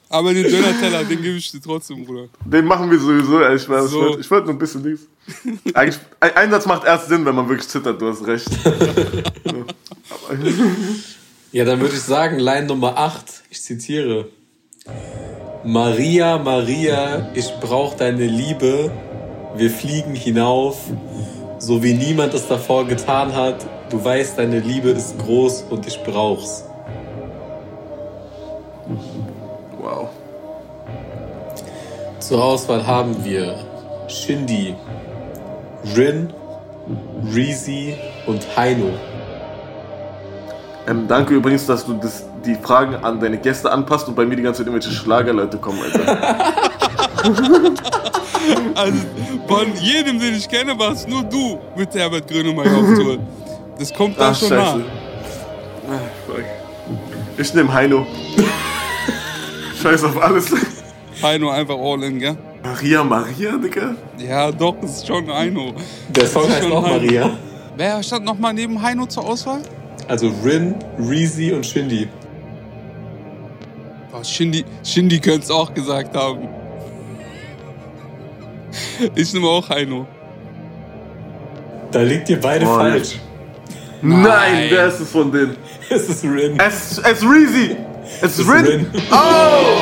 [0.09, 2.29] Aber den Döner-Teller, den gebe ich dir trotzdem, Bruder.
[2.45, 3.57] Den machen wir sowieso, ey.
[3.57, 3.77] Ich, So.
[3.79, 5.07] ich wollte ich nur ein bisschen nichts.
[5.75, 8.49] Eigentlich, ein Einsatz macht erst Sinn, wenn man wirklich zittert, du hast recht.
[11.53, 14.29] Ja, dann würde ich sagen, Line Nummer 8, ich zitiere.
[15.67, 18.91] Maria, Maria, ich brauch deine Liebe,
[19.57, 20.77] wir fliegen hinauf,
[21.59, 23.65] so wie niemand es davor getan hat.
[23.89, 26.65] Du weißt, deine Liebe ist groß und ich brauch's.
[29.81, 30.11] Wow.
[32.19, 33.57] Zur Auswahl haben wir
[34.09, 34.75] Shindy,
[35.97, 36.31] Rin,
[37.35, 37.97] Reezy
[38.27, 38.91] und Heino.
[40.87, 44.37] Ähm, danke übrigens, dass du das, die Fragen an deine Gäste anpasst und bei mir
[44.37, 46.55] die ganze Zeit irgendwelche Schlagerleute kommen, Alter.
[48.75, 48.99] Also
[49.49, 53.19] von jedem, den ich kenne, warst nur du mit Herbert Grönemeyer auf Tour.
[53.79, 54.79] Das kommt da Ach, schon scheiße.
[54.79, 54.85] nach.
[55.91, 56.41] Ah.
[57.39, 58.07] Ich nehm Heino.
[59.83, 60.53] Scheiß auf alles.
[61.23, 62.37] Heino einfach all in, gell?
[62.63, 63.95] Maria, Maria, Digga?
[64.19, 65.73] Ja, doch, das ist schon Heino.
[66.11, 66.97] Der Song heißt schon auch Heino.
[66.97, 67.31] Maria.
[67.77, 69.61] Wer stand nochmal neben Heino zur Auswahl?
[70.09, 72.09] Also Rin, Reezy und Shindy.
[74.17, 76.49] Oh, Shindy, Shindy könnte es auch gesagt haben.
[79.17, 80.07] Ich nehme auch Heino.
[81.91, 83.19] Da liegt ihr beide Boah, falsch.
[84.03, 84.67] Nein, Nein.
[84.71, 85.57] wer ist es von denen?
[85.91, 86.59] Es ist Rin.
[86.59, 87.77] Es, es ist Reezy!
[88.21, 88.67] Es ist Es ist Rin!
[88.67, 88.87] Rin.
[89.11, 89.81] Oh!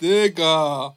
[0.02, 0.94] Digga.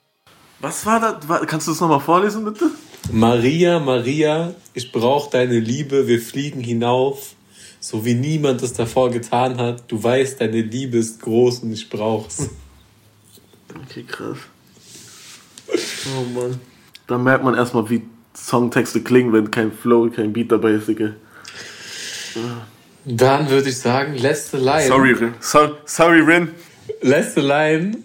[0.60, 1.48] Was war das?
[1.48, 2.72] Kannst du das nochmal vorlesen, bitte?
[3.12, 7.36] Maria, Maria, ich brauch deine Liebe, wir fliegen hinauf,
[7.80, 9.84] so wie niemand es davor getan hat.
[9.90, 12.50] Du weißt, deine Liebe ist groß und ich brauch's.
[13.86, 14.38] Okay, krass.
[16.18, 16.60] Oh Mann.
[17.08, 18.04] Da merkt man erstmal, wie
[18.36, 21.14] Songtexte klingen, wenn kein Flow, kein Beat dabei ist, Digga.
[23.06, 24.88] Dann würde ich sagen, letzte Line.
[24.88, 25.34] Sorry, Rin.
[25.40, 26.50] So, sorry, Rin.
[27.02, 27.98] Letzte Line.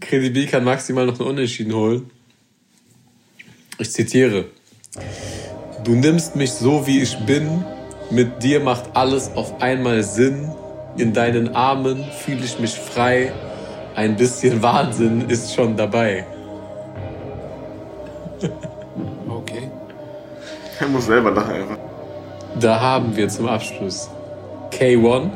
[0.00, 2.10] KDB kann maximal noch einen Unentschieden holen.
[3.78, 4.46] Ich zitiere.
[5.84, 7.64] Du nimmst mich so, wie ich bin,
[8.10, 10.50] Mit dir macht alles auf einmal Sinn.
[10.96, 13.32] In deinen Armen fühle ich mich frei.
[13.94, 16.24] Ein bisschen Wahnsinn ist schon dabei.
[19.28, 19.70] Okay.
[20.80, 21.78] Er muss selber lachen einfach.
[22.60, 24.08] Da haben wir zum Abschluss
[24.70, 25.30] K1,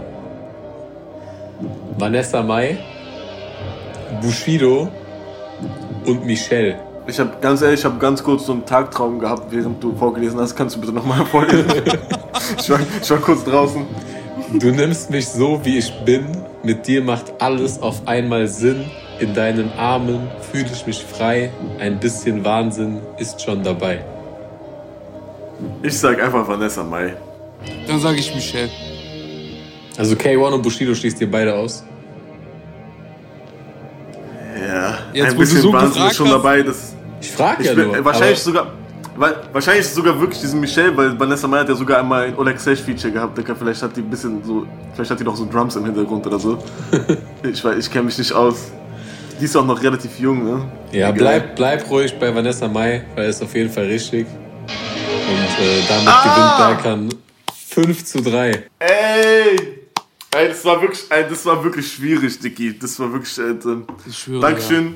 [1.99, 2.79] Vanessa Mai,
[4.23, 4.89] Bushido
[6.07, 6.79] und Michelle.
[7.07, 10.39] Ich habe ganz ehrlich, ich habe ganz kurz so einen Tagtraum gehabt, während du vorgelesen
[10.39, 10.55] hast.
[10.55, 11.67] Kannst du bitte nochmal vorlesen?
[12.59, 13.87] ich, war, ich war kurz draußen.
[14.59, 16.27] Du nimmst mich so, wie ich bin.
[16.63, 18.85] Mit dir macht alles auf einmal Sinn.
[19.19, 21.51] In deinen Armen fühle ich mich frei.
[21.79, 24.05] Ein bisschen Wahnsinn ist schon dabei.
[25.83, 27.15] Ich sag einfach Vanessa Mai.
[27.87, 28.71] Dann sage ich Michelle.
[29.97, 31.85] Also K1 und Bushido schließt ihr beide aus.
[35.13, 36.35] Jetzt, ein bisschen so Wahnsinn ist schon hast.
[36.35, 36.63] dabei.
[36.63, 38.05] Das, Ich frage ja bin, nur.
[38.05, 38.67] wahrscheinlich aber sogar,
[39.17, 42.25] weil, wahrscheinlich ist es sogar wirklich diesen Michelle, weil Vanessa Mai hat ja sogar einmal
[42.29, 43.37] ein Oleg Sesh Feature gehabt.
[43.37, 43.55] Digga.
[43.55, 46.39] Vielleicht hat die ein bisschen so, vielleicht hat die noch so Drums im Hintergrund oder
[46.39, 46.59] so.
[47.43, 48.71] ich weiß, ich kenne mich nicht aus.
[49.41, 50.63] Die ist auch noch relativ jung, ne?
[50.93, 54.27] ja, bleib, bleib ruhig bei Vanessa Mai, weil es auf jeden Fall richtig.
[54.67, 56.73] Und äh, damit Ah!
[56.73, 57.09] gewinnt Berkan
[57.69, 58.65] 5 zu 3.
[58.81, 59.80] Ey!
[60.33, 62.79] Ey, das war wirklich, ey, das war wirklich schwierig, Dicky.
[62.79, 63.57] Das war wirklich, äh,
[64.09, 64.41] Ich schwöre.
[64.41, 64.95] Dankeschön.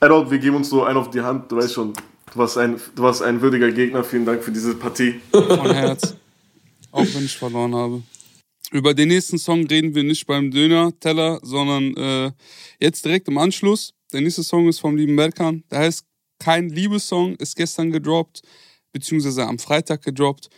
[0.00, 1.50] Errol, wir geben uns so einen auf die Hand.
[1.50, 4.04] Du weißt schon, du warst ein, du warst ein würdiger Gegner.
[4.04, 5.20] Vielen Dank für diese Partie.
[5.34, 6.14] Ja, von Herz.
[6.92, 8.02] Auch wenn ich verloren habe.
[8.70, 12.30] Über den nächsten Song reden wir nicht beim Döner-Teller, sondern äh,
[12.78, 13.92] jetzt direkt im Anschluss.
[14.12, 15.64] Der nächste Song ist vom lieben Berkan.
[15.70, 16.04] Der heißt
[16.38, 18.42] Kein Liebessong, ist gestern gedroppt,
[18.92, 20.48] beziehungsweise am Freitag gedroppt.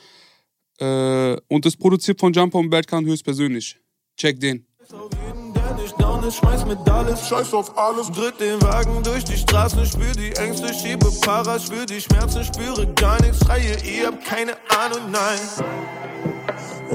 [0.81, 3.79] Äh, und ist produziert von Jumper und Berkan höchstpersönlich.
[4.17, 4.67] Check den.
[4.93, 7.29] Auf jeden, der nicht down ist, schmeiß mit alles.
[7.29, 8.11] Scheiß auf alles.
[8.11, 12.87] Drück den Wagen durch die Straßen, spür die Ängste, schiebe Para, spür die Schmerzen, spüre
[12.95, 15.39] gar nichts, schreie, ihr habt keine Ahnung, nein.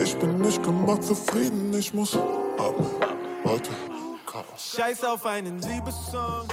[0.04, 2.90] Ich bin nicht gemacht zufrieden, ich muss atmen.
[3.44, 3.70] Warte,
[4.26, 4.76] Chaos.
[4.76, 6.48] Scheiß auf einen Liebessong.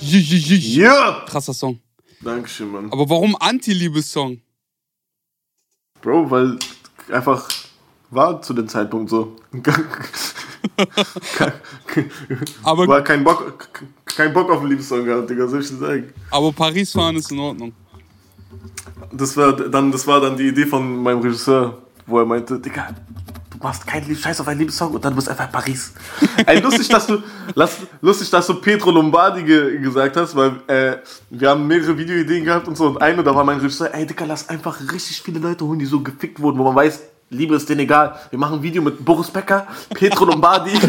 [0.00, 1.24] Ja!
[1.26, 1.80] Krasser Song.
[2.20, 2.92] Dankeschön, Mann.
[2.92, 4.40] Aber warum Anti-Liebessong?
[6.06, 6.56] Bro, weil
[7.10, 7.48] einfach
[8.10, 9.34] war zu dem Zeitpunkt so.
[12.62, 13.68] Aber, war kein Bock,
[14.04, 16.14] kein Bock auf einen Liebessong gehabt, Digga, soll ich dir sagen.
[16.30, 17.72] aber Paris fahren ist in Ordnung.
[19.10, 22.94] Das war dann, das war dann die Idee von meinem Regisseur, wo er meinte, Digga,
[23.66, 25.92] machst keinen Lieb Scheiß auf einen Liebessong und dann bist du einfach in Paris.
[26.46, 27.20] Ey, lustig, dass du,
[27.54, 30.98] lass, lustig, dass du Petro Lombardi ge, gesagt hast, weil äh,
[31.30, 34.24] wir haben mehrere Videoideen gehabt und so und eine, da war mein Regisseur, ey, Digga,
[34.24, 37.68] lass einfach richtig viele Leute holen, die so gefickt wurden, wo man weiß, Liebe ist
[37.68, 38.14] denen egal.
[38.30, 40.70] Wir machen ein Video mit Boris Becker, Petro Lombardi.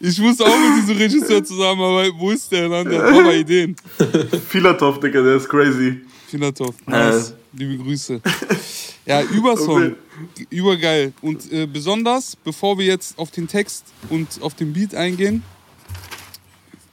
[0.00, 2.16] Ich muss auch mit diesem Regisseur zusammenarbeiten.
[2.18, 2.88] Wo ist der dann?
[2.88, 3.76] Der hat Mama Ideen.
[4.48, 6.00] Filatov, Digga, der ist crazy.
[6.26, 6.74] Filatov.
[6.86, 7.34] Nice.
[7.52, 8.20] Liebe Grüße.
[9.08, 9.96] Ja, Übersong.
[10.50, 11.14] Übergeil.
[11.22, 15.42] Und äh, besonders, bevor wir jetzt auf den Text und auf den Beat eingehen,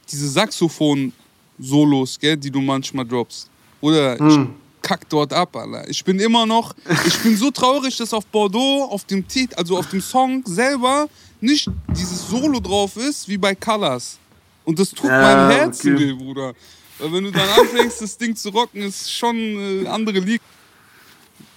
[0.09, 3.49] diese Saxophon-Solos, gell, die du manchmal droppst.
[3.81, 4.39] Oder ich
[4.81, 5.89] kack dort ab, Alter.
[5.89, 6.73] Ich bin immer noch,
[7.05, 11.09] ich bin so traurig, dass auf Bordeaux, auf dem Titel, also auf dem Song selber,
[11.41, 14.17] nicht dieses Solo drauf ist, wie bei Colors.
[14.63, 16.07] Und das tut Ja, meinem Herzen okay.
[16.07, 16.53] weh, Bruder.
[16.97, 19.35] Weil wenn du dann anfängst, das Ding zu rocken, ist schon
[19.83, 20.41] äh, andere Liga.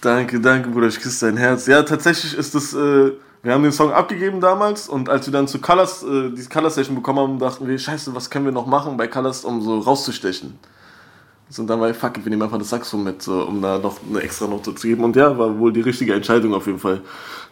[0.01, 1.67] Danke, danke, Bruder, ich küsse dein Herz.
[1.67, 3.11] Ja, tatsächlich ist das, äh,
[3.43, 6.69] wir haben den Song abgegeben damals und als wir dann zu Colors, äh, diese Color
[6.69, 9.79] Session bekommen haben, dachten wir, scheiße, was können wir noch machen bei Colors, um so
[9.79, 10.57] rauszustechen.
[11.57, 13.97] Und dann war ich, fuck wir nehmen einfach das Saxo mit, so, um da noch
[14.07, 15.03] eine extra Note zu geben.
[15.03, 17.01] Und ja, war wohl die richtige Entscheidung auf jeden Fall.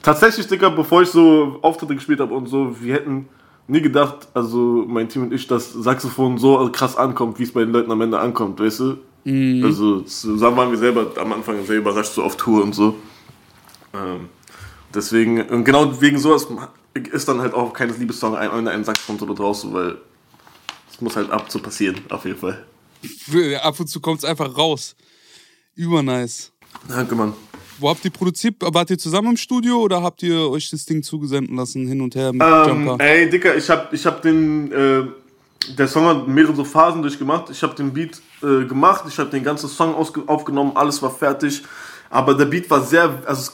[0.03, 3.27] Tatsächlich, Digga, bevor ich so Auftritte gespielt habe und so, wir hätten
[3.67, 7.61] nie gedacht, also mein Team und ich, dass Saxophon so krass ankommt, wie es bei
[7.61, 8.97] den Leuten am Ende ankommt, weißt du?
[9.63, 12.95] Also zusammen waren wir selber am Anfang sehr überrascht, so auf Tour und so.
[13.93, 14.29] Ähm,
[14.93, 16.47] deswegen, und genau wegen sowas
[17.11, 19.97] ist dann halt auch keines Liebessong ein, ein, ein Saxophon-Solo draus, so, weil
[20.89, 22.65] es muss halt ab zu passieren, auf jeden Fall.
[23.61, 24.95] Ab und zu kommt es einfach raus.
[25.75, 26.51] Übernice.
[26.87, 27.33] Danke, Mann.
[27.79, 28.55] Wo habt ihr produziert?
[28.61, 32.15] Wart ihr zusammen im Studio oder habt ihr euch das Ding zugesenden lassen, hin und
[32.15, 33.03] her mit Ähm, Jumper?
[33.03, 35.03] ey, Dicker, ich hab, ich hab den, äh,
[35.77, 37.49] der Song hat mehrere Phasen durchgemacht.
[37.49, 41.63] Ich hab den Beat äh, gemacht, ich hab den ganzen Song aufgenommen, alles war fertig.
[42.09, 43.51] Aber der Beat war sehr, also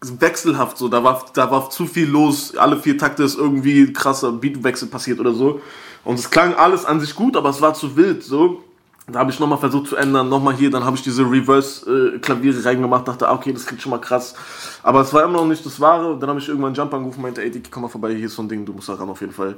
[0.00, 2.56] wechselhaft so, da war, da war zu viel los.
[2.56, 5.60] Alle vier Takte ist irgendwie ein krasser Beatwechsel passiert oder so.
[6.04, 8.62] Und es klang alles an sich gut, aber es war zu wild so.
[9.10, 13.08] Da habe ich nochmal versucht zu ändern, nochmal hier, dann habe ich diese Reverse-Klaviere reingemacht,
[13.08, 14.34] dachte, ah, okay, das klingt schon mal krass.
[14.82, 16.18] Aber es war immer noch nicht das Wahre.
[16.18, 18.42] Dann habe ich irgendwann Jump angerufen, meinte, ey, Dickie, komm mal vorbei, hier ist so
[18.42, 19.56] ein Ding, du musst da ran auf jeden Fall.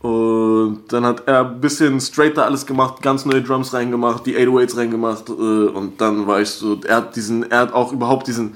[0.00, 4.76] Und dann hat er ein bisschen straighter alles gemacht, ganz neue Drums reingemacht, die 808s
[4.76, 5.28] reingemacht.
[5.28, 8.54] äh, Und dann war ich so, er hat diesen, er hat auch überhaupt diesen,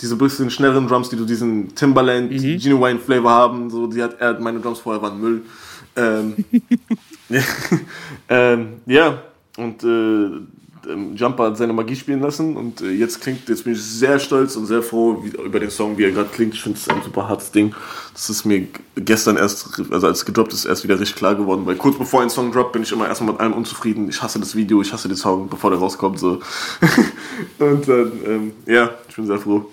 [0.00, 4.38] diese bisschen schnelleren Drums, die du diesen Timberland, Genuine Flavor haben, so, die hat, er
[4.38, 5.42] meine Drums vorher waren Müll.
[5.96, 6.44] Ähm,
[8.28, 9.22] ähm, ja,
[9.58, 10.40] und äh,
[10.88, 14.18] ähm, Jumper hat seine Magie spielen lassen und äh, jetzt klingt, jetzt bin ich sehr
[14.18, 16.54] stolz und sehr froh wie, über den Song, wie er gerade klingt.
[16.54, 17.74] Ich finde es ein super hartes Ding.
[18.12, 21.66] Das ist mir gestern erst, also als es gedroppt ist, erst wieder richtig klar geworden,
[21.66, 24.08] weil kurz bevor ein Song droppt, bin ich immer erstmal mit allem unzufrieden.
[24.08, 26.40] Ich hasse das Video, ich hasse den Song, bevor der rauskommt, so.
[27.58, 29.68] und dann, ähm, ja, ich bin sehr froh.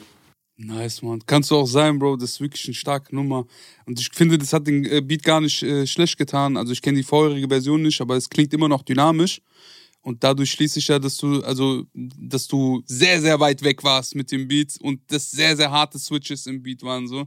[0.57, 1.21] Nice, man.
[1.25, 2.15] Kannst du auch sein, Bro.
[2.15, 3.45] Das ist wirklich eine starke Nummer.
[3.85, 6.55] Und ich finde, das hat den äh, Beat gar nicht äh, schlecht getan.
[6.55, 9.41] Also ich kenne die vorherige Version nicht, aber es klingt immer noch dynamisch.
[10.05, 14.13] Und dadurch schließe ich ja, dass du, also, dass du sehr, sehr weit weg warst
[14.13, 17.25] mit dem Beat und das sehr, sehr harte Switches im Beat waren so.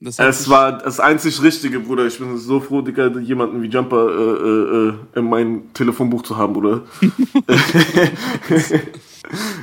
[0.00, 2.06] Das Es war das einzig Richtige, Bruder.
[2.06, 6.36] Ich bin so froh, Digga, jemanden wie Jumper äh, äh, äh, in meinem Telefonbuch zu
[6.36, 6.84] haben, Bruder.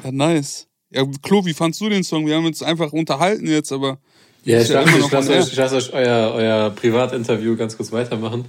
[0.03, 0.67] Ja, nice.
[0.89, 2.25] Ja, Klo, wie fandst du den Song?
[2.25, 3.99] Wir haben uns einfach unterhalten jetzt, aber.
[4.47, 8.45] Ja, ich dachte, ich lasse euch, ich lasse euch euer, euer Privatinterview ganz kurz weitermachen.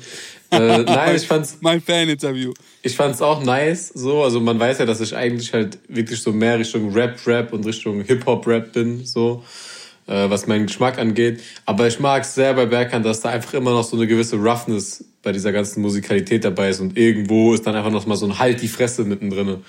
[0.53, 2.55] Äh, nein, ich fand's, Mein Fan-Interview.
[2.83, 4.23] ich fand's auch nice, so.
[4.23, 8.03] Also man weiß ja, dass ich eigentlich halt wirklich so mehr Richtung Rap-Rap und Richtung
[8.03, 9.43] Hip-Hop-Rap bin, so.
[10.07, 11.41] Äh, was meinen Geschmack angeht.
[11.67, 15.05] Aber ich mag's sehr bei Berkan, dass da einfach immer noch so eine gewisse Roughness
[15.25, 18.39] bei dieser ganzen Musikalität dabei ist und irgendwo ist dann einfach noch mal so ein
[18.39, 19.65] Halt die Fresse mittendrin,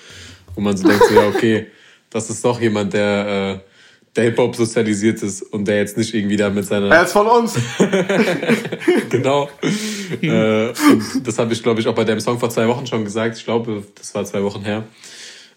[0.54, 1.66] wo man so denkt, so, ja, okay,
[2.12, 3.69] das ist doch jemand, der, äh,
[4.16, 7.28] der Hip-Hop sozialisiert ist und der jetzt nicht irgendwie da mit seiner Er ist von
[7.28, 7.56] uns.
[9.10, 9.50] genau.
[10.22, 10.74] äh,
[11.24, 13.38] das habe ich, glaube ich, auch bei dem Song vor zwei Wochen schon gesagt.
[13.38, 14.84] Ich glaube, das war zwei Wochen her.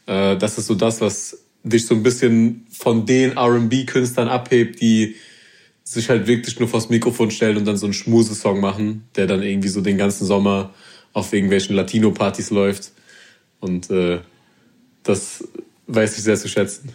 [0.06, 5.16] Äh, das ist so das, was dich so ein bisschen von den R&B-Künstlern abhebt, die
[5.84, 9.42] sich halt wirklich nur vors Mikrofon stellen und dann so einen Schmusesong machen, der dann
[9.42, 10.74] irgendwie so den ganzen Sommer
[11.12, 12.92] auf irgendwelchen Latino-Partys läuft.
[13.60, 14.20] Und äh,
[15.02, 15.44] das
[15.86, 16.90] weiß ich sehr zu schätzen.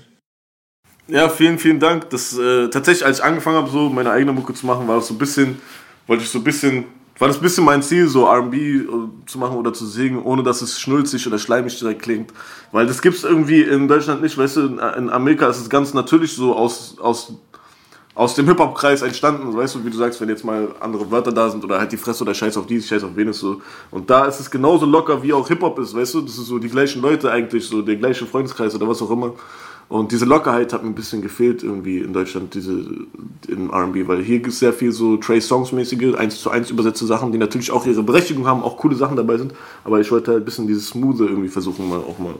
[1.09, 2.09] Ja, vielen, vielen Dank.
[2.09, 5.07] Das, äh, tatsächlich, als ich angefangen habe, so meine eigene Mucke zu machen, war das
[5.07, 5.57] so ein bisschen,
[6.05, 6.83] wollte ich so ein bisschen,
[7.17, 8.85] war das ein bisschen mein Ziel, so R&B äh,
[9.25, 12.33] zu machen oder zu singen, ohne dass es schnulzig oder schleimig direkt klingt.
[12.73, 15.93] Weil das gibt's irgendwie in Deutschland nicht, weißt du, in, in Amerika ist es ganz
[15.93, 17.31] natürlich so aus, aus,
[18.13, 21.49] aus dem Hip-Hop-Kreis entstanden, weißt du, wie du sagst, wenn jetzt mal andere Wörter da
[21.49, 23.61] sind oder halt die Fresse oder Scheiß auf dies, Scheiß auf jenes so.
[23.91, 26.59] Und da ist es genauso locker, wie auch Hip-Hop ist, weißt du, das ist so
[26.59, 29.33] die gleichen Leute eigentlich, so der gleiche Freundeskreis oder was auch immer.
[29.89, 32.85] Und diese Lockerheit hat mir ein bisschen gefehlt irgendwie in Deutschland, diese
[33.47, 36.69] im R&B, weil hier gibt es sehr viel so Trey Songs mäßige, eins zu eins
[36.69, 39.53] übersetzte Sachen, die natürlich auch ihre Berechtigung haben, auch coole Sachen dabei sind,
[39.85, 42.35] aber ich wollte halt ein bisschen dieses Smooth irgendwie versuchen, mal auch mal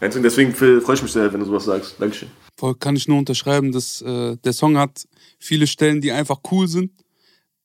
[0.00, 0.24] einzubringen.
[0.24, 1.96] Deswegen freue ich mich sehr, wenn du sowas sagst.
[1.98, 2.28] Dankeschön.
[2.56, 6.68] Voll kann ich nur unterschreiben, dass äh, der Song hat viele Stellen, die einfach cool
[6.68, 6.92] sind.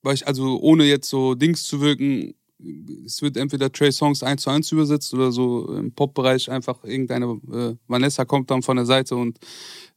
[0.01, 2.33] Weil ich, also ohne jetzt so Dings zu wirken,
[3.05, 7.39] es wird entweder Trey Songs eins zu eins übersetzt oder so im Pop-Bereich einfach irgendeine
[7.51, 9.37] äh, Vanessa kommt dann von der Seite und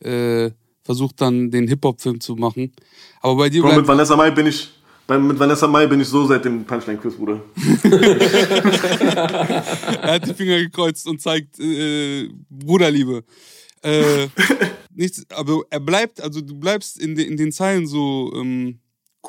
[0.00, 0.50] äh,
[0.84, 2.72] versucht dann den Hip-Hop-Film zu machen.
[3.20, 4.70] Aber bei dir Bro, mit Vanessa Mai bin ich,
[5.06, 7.40] bei, mit Vanessa Mai bin ich so seit dem Punchline-Quiz, Bruder.
[10.02, 13.24] er hat die Finger gekreuzt und zeigt äh, Bruderliebe.
[13.82, 14.28] Äh,
[14.94, 18.78] nichts, aber er bleibt, also du bleibst in, de, in den Zeilen so ähm,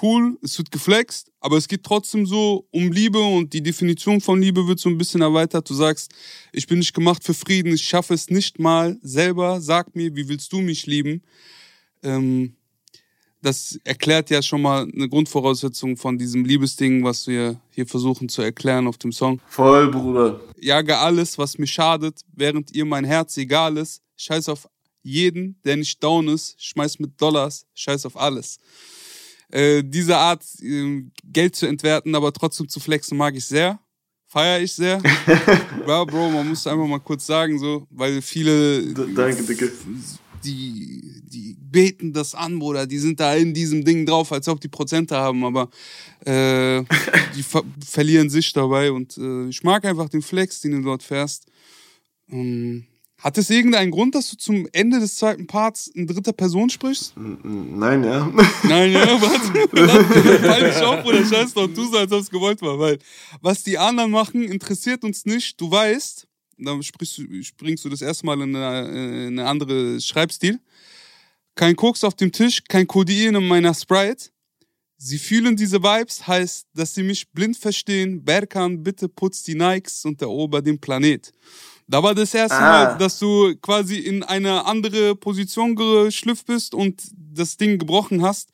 [0.02, 4.42] cool, es wird geflext, aber es geht trotzdem so um Liebe und die Definition von
[4.42, 5.70] Liebe wird so ein bisschen erweitert.
[5.70, 6.12] Du sagst,
[6.52, 10.28] ich bin nicht gemacht für Frieden, ich schaffe es nicht mal selber, sag mir, wie
[10.28, 11.22] willst du mich lieben?
[12.02, 12.56] Ähm,
[13.44, 18.42] das erklärt ja schon mal eine Grundvoraussetzung von diesem Liebesding, was wir hier versuchen zu
[18.42, 19.42] erklären auf dem Song.
[19.48, 20.40] Voll, Bruder.
[20.58, 24.02] Jage alles, was mir schadet, während ihr mein Herz egal ist.
[24.16, 24.70] Scheiß auf
[25.02, 26.56] jeden, der nicht down ist.
[26.58, 28.60] Schmeiß mit Dollars, scheiß auf alles.
[29.54, 33.80] Äh, diese Art, äh, Geld zu entwerten, aber trotzdem zu flexen, mag ich sehr.
[34.26, 35.00] Feier ich sehr.
[35.88, 38.82] ja, Bro, man muss einfach mal kurz sagen, so, weil viele.
[38.94, 39.72] Danke, Dicke.
[40.44, 42.88] Die, die beten das an, Bruder.
[42.88, 45.70] Die sind da in diesem Ding drauf, als ob die Prozente haben, aber
[46.26, 46.84] äh,
[47.36, 48.92] die ver verlieren sich dabei.
[48.92, 51.46] Und äh, ich mag einfach den Flex, den du dort fährst.
[52.28, 52.88] Ähm,
[53.24, 57.14] hat es irgendeinen Grund, dass du zum Ende des zweiten Parts in dritter Person sprichst?
[57.16, 58.30] Nein, ja.
[58.64, 60.40] Nein, ja, warte.
[60.48, 62.78] Fall nicht auf oder scheiß doch, tu so, als ob es gewollt war.
[62.78, 63.00] Weil
[63.42, 65.60] was die anderen machen, interessiert uns nicht.
[65.62, 70.02] Du weißt, dann sprichst du, springst du das erste Mal in eine, in eine andere
[70.02, 70.60] Schreibstil.
[71.56, 74.32] Kein Koks auf dem Tisch, kein Codein in meiner Sprite.
[74.98, 78.22] Sie fühlen diese Vibes, heißt, dass sie mich blind verstehen.
[78.26, 81.32] Berkan, bitte putz die Nikes und erober den Planet.
[81.88, 82.62] Da war das erste Ah.
[82.62, 88.50] Mal, dass du quasi in eine andere Position geschlüpft bist und das Ding gebrochen hast.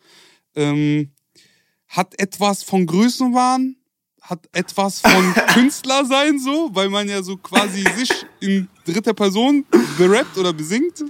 [0.55, 1.11] Ähm,
[1.87, 3.75] hat etwas von Größenwahn,
[4.21, 8.09] hat etwas von Künstler sein so, weil man ja so quasi sich
[8.39, 9.65] in dritter Person
[9.97, 11.03] berappt oder besingt.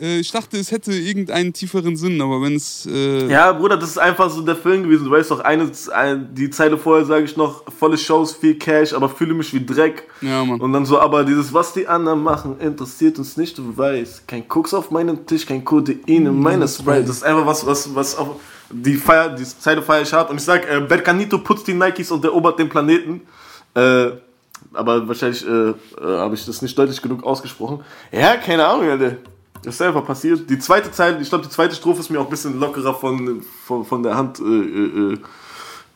[0.00, 3.90] Äh, ich dachte, es hätte irgendeinen tieferen Sinn, aber wenn es äh, Ja, Bruder, das
[3.90, 5.04] ist einfach so der Film gewesen.
[5.04, 8.92] Du weißt doch, eine, ein- die Zeile vorher sage ich noch, volle Shows, viel Cash,
[8.92, 10.04] aber fühle mich wie Dreck.
[10.20, 10.60] Ja, Mann.
[10.60, 14.26] Und dann so, aber dieses, was die anderen machen, interessiert uns nicht, du weißt.
[14.28, 17.04] Kein Koks auf meinem Tisch, kein Codein in meiner Sprite.
[17.04, 18.36] Das ist einfach was, was, was auf
[18.70, 20.30] die Feier, die Zeile feier ich hart.
[20.30, 23.20] Und ich sag, äh, Berkanito putzt die Nikes und erobert den Planeten.
[23.74, 24.10] Äh,
[24.72, 27.80] aber wahrscheinlich äh, äh, habe ich das nicht deutlich genug ausgesprochen.
[28.10, 29.16] Ja, keine Ahnung, Alter.
[29.64, 30.48] Das ist einfach passiert.
[30.48, 33.42] Die zweite Zeile, ich glaube, die zweite Strophe ist mir auch ein bisschen lockerer von,
[33.66, 35.18] von, von der Hand äh, äh,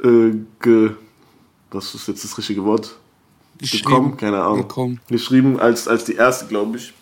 [0.04, 0.90] äh, äh, ge,
[1.70, 2.96] was ist jetzt das richtige Wort?
[3.58, 4.58] Gekommen, keine Ahnung.
[4.58, 5.00] Gekommen.
[5.08, 6.92] Geschrieben als, als die erste, glaube ich.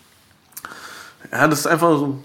[1.31, 2.17] Ja, das ist einfach so,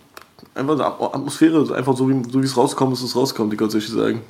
[0.54, 3.70] einfach so At- Atmosphäre, einfach so wie so es rauskommt, ist es rauskommt, die Gott
[3.70, 4.22] soll ich sagen.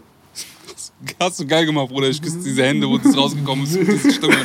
[1.20, 2.08] Hast du geil gemacht, Bruder.
[2.08, 4.36] Ich küsse diese Hände, wo das rausgekommen ist mit dieser Stimme.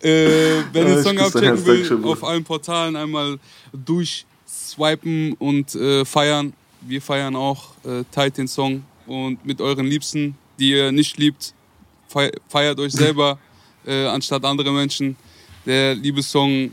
[0.00, 3.38] Äh, wer Ja, den Song abchecken will, auf allen Portalen einmal
[4.76, 6.52] durchswipen und äh, feiern.
[6.80, 7.74] Wir feiern auch.
[7.84, 11.54] Äh, teilt den Song und mit euren Liebsten, die ihr nicht liebt,
[12.08, 13.38] fei feiert euch selber
[13.86, 15.16] äh, anstatt andere Menschen.
[15.66, 16.72] Der Liebessong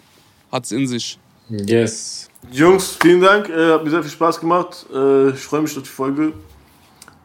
[0.52, 1.18] hat's in sich.
[1.50, 2.30] Yes.
[2.52, 4.86] Jungs, vielen Dank, äh, hat mir sehr viel Spaß gemacht.
[4.94, 6.34] Äh, ich freue mich auf die Folge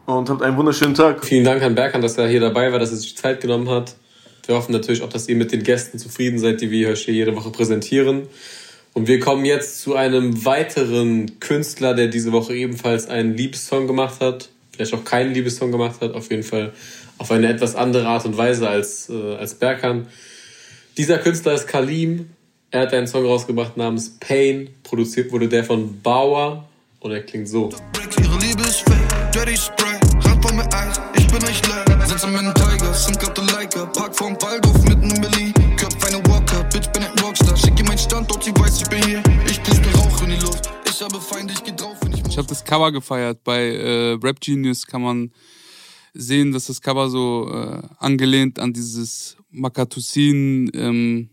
[0.05, 1.23] und habt einen wunderschönen Tag.
[1.23, 3.95] Vielen Dank an Berkan, dass er hier dabei war, dass er sich Zeit genommen hat.
[4.47, 7.13] Wir hoffen natürlich auch, dass ihr mit den Gästen zufrieden seid, die wir euch hier
[7.13, 8.27] jede Woche präsentieren.
[8.93, 14.19] Und wir kommen jetzt zu einem weiteren Künstler, der diese Woche ebenfalls einen Liebessong gemacht
[14.19, 14.49] hat.
[14.73, 16.13] Vielleicht auch keinen Liebessong gemacht hat.
[16.13, 16.73] Auf jeden Fall
[17.17, 20.07] auf eine etwas andere Art und Weise als, äh, als Berkan.
[20.97, 22.31] Dieser Künstler ist Kalim.
[22.69, 24.69] Er hat einen Song rausgebracht namens Pain.
[24.83, 26.67] Produziert wurde der von Bauer.
[26.99, 27.69] Und er klingt so.
[31.15, 32.05] Ich bin nicht leer.
[32.05, 33.85] Sitze mit Tiger, sind grad der Leica.
[33.85, 35.60] Park vorm Waldhof mitten in Berlin.
[37.31, 37.57] Köpf eine Walker, Bitch bin ein Rockstar.
[37.57, 39.23] Schick ihr meinen Standort, sie weiß, ich bin hier.
[39.47, 40.69] Ich puste Rauch in die Luft.
[40.85, 42.31] Ich habe Feinde, ich geh drauf, wenn ich muss.
[42.31, 43.43] Ich habe das Cover gefeiert.
[43.43, 45.31] Bei äh, Rap Genius kann man
[46.13, 51.29] sehen, dass das Cover so äh, angelehnt an dieses Makatusin ähm,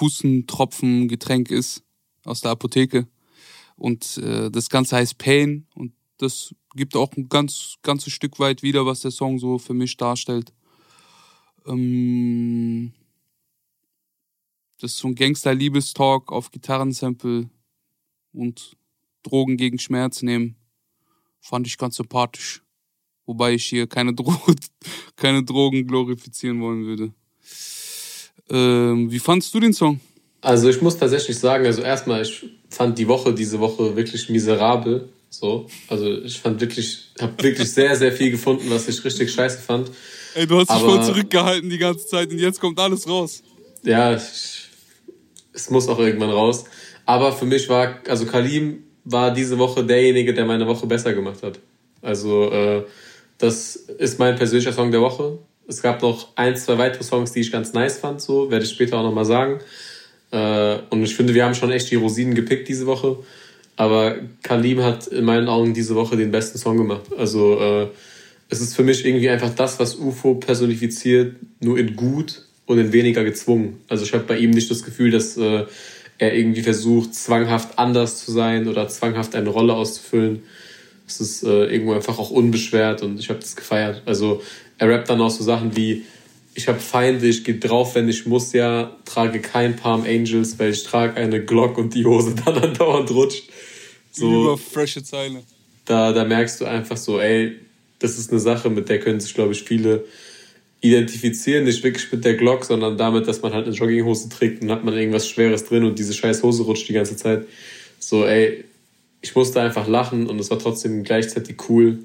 [0.00, 1.82] Hustentropfen Getränk ist
[2.24, 3.06] aus der Apotheke.
[3.76, 8.62] Und äh, das Ganze heißt Pain und das gibt auch ein ganz ganzes Stück weit
[8.62, 10.52] wieder, was der Song so für mich darstellt.
[11.66, 12.92] Ähm,
[14.80, 17.48] das ist so ein Gangster-Liebestalk auf Gitarrensample
[18.32, 18.76] und
[19.22, 20.56] Drogen gegen Schmerz nehmen.
[21.40, 22.62] Fand ich ganz sympathisch.
[23.24, 24.34] Wobei ich hier keine, Dro
[25.16, 27.12] keine Drogen glorifizieren wollen würde.
[28.48, 30.00] Ähm, wie fandst du den Song?
[30.40, 35.08] Also ich muss tatsächlich sagen, also erstmal, ich fand die Woche, diese Woche wirklich miserabel.
[35.28, 39.58] So, also ich fand wirklich, habe wirklich sehr, sehr viel gefunden, was ich richtig scheiße
[39.58, 39.90] fand.
[40.34, 43.42] Ey, du hast dich voll zurückgehalten die ganze Zeit und jetzt kommt alles raus.
[43.82, 44.65] Ja, ich,
[45.56, 46.64] es muss auch irgendwann raus.
[47.06, 51.42] Aber für mich war, also Kalim war diese Woche derjenige, der meine Woche besser gemacht
[51.42, 51.58] hat.
[52.02, 52.84] Also äh,
[53.38, 55.38] das ist mein persönlicher Song der Woche.
[55.66, 58.70] Es gab noch ein, zwei weitere Songs, die ich ganz nice fand, so werde ich
[58.70, 59.60] später auch nochmal sagen.
[60.30, 63.18] Äh, und ich finde, wir haben schon echt die Rosinen gepickt diese Woche.
[63.76, 67.12] Aber Kalim hat in meinen Augen diese Woche den besten Song gemacht.
[67.16, 67.88] Also äh,
[68.48, 72.92] es ist für mich irgendwie einfach das, was UFO personifiziert, nur in gut und in
[72.92, 73.80] weniger gezwungen.
[73.88, 75.64] Also ich habe bei ihm nicht das Gefühl, dass äh,
[76.18, 80.42] er irgendwie versucht, zwanghaft anders zu sein oder zwanghaft eine Rolle auszufüllen.
[81.06, 84.02] Es ist äh, irgendwo einfach auch unbeschwert und ich habe das gefeiert.
[84.06, 84.42] Also
[84.78, 86.04] er rappt dann auch so Sachen wie
[86.56, 90.70] ich habe Feinde, ich gehe drauf, wenn ich muss, ja, trage kein Palm Angels, weil
[90.70, 93.44] ich trage eine Glock und die Hose dann andauernd rutscht.
[94.10, 95.42] So, Über frische Zeile.
[95.84, 97.56] da, da merkst du einfach so, ey,
[97.98, 100.04] das ist eine Sache, mit der können sich, glaube ich, viele
[100.88, 101.64] identifizieren.
[101.64, 104.84] Nicht wirklich mit der Glock, sondern damit, dass man halt eine Jogginghose trägt und hat
[104.84, 107.46] man irgendwas Schweres drin und diese scheiß Hose rutscht die ganze Zeit.
[107.98, 108.64] So, ey,
[109.20, 111.98] ich musste einfach lachen und es war trotzdem gleichzeitig cool.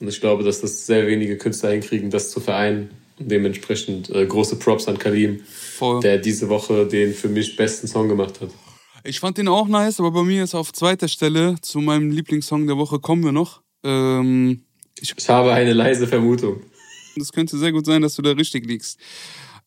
[0.00, 2.90] Und ich glaube, dass das sehr wenige Künstler hinkriegen, das zu vereinen.
[3.18, 6.00] Und dementsprechend äh, große Props an Kalim, Voll.
[6.00, 8.50] der diese Woche den für mich besten Song gemacht hat.
[9.04, 12.66] Ich fand den auch nice, aber bei mir ist auf zweiter Stelle zu meinem Lieblingssong
[12.66, 13.60] der Woche kommen wir noch.
[13.84, 14.62] Ähm,
[15.00, 16.62] Ich habe eine leise Vermutung.
[17.16, 18.98] Das könnte sehr gut sein, dass du da richtig liegst.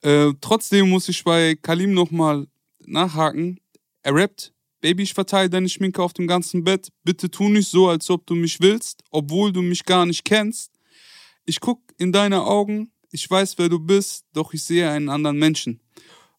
[0.01, 2.47] Äh, trotzdem muss ich bei Kalim nochmal
[2.85, 3.59] nachhaken.
[4.03, 4.53] Er rappt,
[4.85, 6.89] Baby, ich verteile deine Schminke auf dem ganzen Bett.
[7.03, 10.71] Bitte tu nicht so, als ob du mich willst, obwohl du mich gar nicht kennst.
[11.45, 15.39] Ich guck in deine Augen, ich weiß, wer du bist, doch ich sehe einen anderen
[15.39, 15.79] Menschen.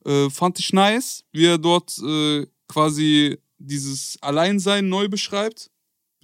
[0.05, 5.71] Äh, fand ich nice, wie er dort äh, quasi dieses Alleinsein neu beschreibt,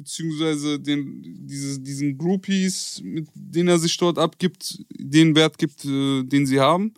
[0.02, 6.24] beziehungsweise den, dieses, diesen Groupies, mit denen er sich dort abgibt, den Wert gibt, äh,
[6.24, 6.92] den sie haben.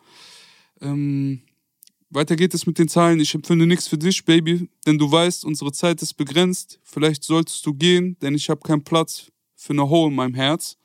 [0.81, 1.43] Ähm,
[2.11, 3.21] weiter geht es mit den Zahlen.
[3.21, 6.79] Ich empfinde nichts für dich, Baby, denn du weißt, unsere Zeit ist begrenzt.
[6.83, 10.77] Vielleicht solltest du gehen, denn ich habe keinen Platz für eine Hole in meinem Herz.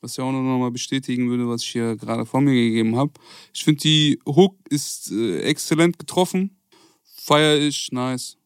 [0.00, 3.12] Was ja auch noch mal bestätigen würde, was ich hier gerade vor mir gegeben habe.
[3.54, 6.58] Ich finde, die Hook ist äh, exzellent getroffen.
[7.02, 8.36] Feier ich, nice.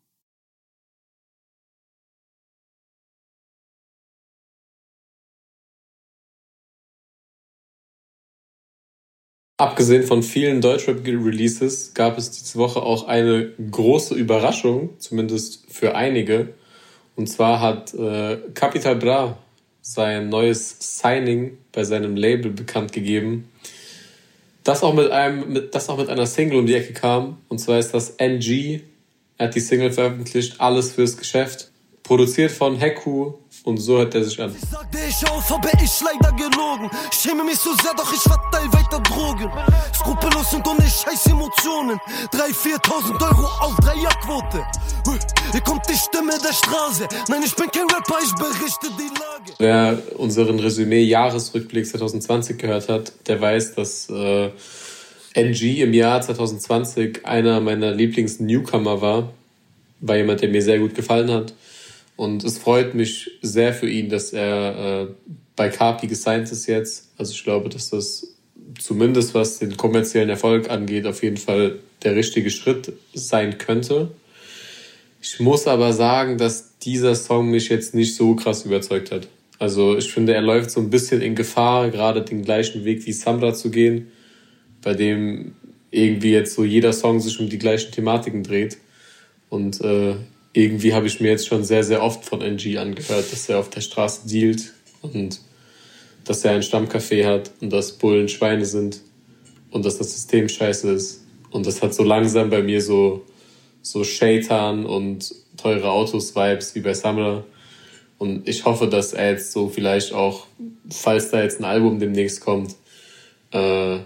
[9.61, 16.50] Abgesehen von vielen Deutschrap-Releases gab es diese Woche auch eine große Überraschung, zumindest für einige.
[17.16, 19.36] Und zwar hat äh, Capital Bra
[19.82, 23.48] sein neues Signing bei seinem Label bekannt gegeben.
[24.62, 27.38] Das auch mit einem, mit, das auch mit einer Single um die Ecke kam.
[27.48, 28.82] Und zwar ist das NG.
[29.38, 31.72] Er hat die Single veröffentlicht, alles fürs Geschäft.
[32.04, 33.32] Produziert von Heku
[33.68, 34.54] und so hört er sich an.
[34.54, 36.90] Ich sagte ich auf, aber ich leider gelogen.
[37.12, 39.50] Schäme mich so sehr, doch ich verteil weiter Drogen.
[39.94, 41.98] Skrupellos und ohne scheiß Emotionen.
[42.32, 44.64] 3.000, 4.000 Euro auf Dreierquote.
[45.52, 47.06] Hier kommt die Stimme der Straße.
[47.28, 49.52] Nein, ich bin kein Rapper, ich berichte die Lage.
[49.58, 54.50] Wer unseren Resümee-Jahresrückblick 2020 gehört hat, der weiß, dass äh,
[55.34, 59.30] NG im Jahr 2020 einer meiner Lieblings-Newcomer war.
[60.00, 61.52] War jemand, der mir sehr gut gefallen hat.
[62.18, 65.06] Und es freut mich sehr für ihn, dass er äh,
[65.54, 67.12] bei Carpi gesigned ist jetzt.
[67.16, 68.34] Also ich glaube, dass das
[68.76, 74.10] zumindest was den kommerziellen Erfolg angeht, auf jeden Fall der richtige Schritt sein könnte.
[75.22, 79.28] Ich muss aber sagen, dass dieser Song mich jetzt nicht so krass überzeugt hat.
[79.60, 83.12] Also ich finde, er läuft so ein bisschen in Gefahr, gerade den gleichen Weg wie
[83.12, 84.08] Samra zu gehen,
[84.82, 85.54] bei dem
[85.92, 88.78] irgendwie jetzt so jeder Song sich um die gleichen Thematiken dreht.
[89.50, 90.16] Und äh,
[90.53, 93.70] irgendwie habe ich mir jetzt schon sehr, sehr oft von NG angehört, dass er auf
[93.70, 94.72] der Straße dealt
[95.03, 95.40] und
[96.24, 99.01] dass er ein Stammcafé hat und dass Bullen Schweine sind
[99.70, 101.24] und dass das System scheiße ist.
[101.51, 103.24] Und das hat so langsam bei mir so,
[103.82, 107.44] so Shaitan und teure Autos-Vibes wie bei Summer.
[108.18, 110.46] Und ich hoffe, dass er jetzt so vielleicht auch,
[110.90, 112.74] falls da jetzt ein Album demnächst kommt,
[113.53, 113.99] äh,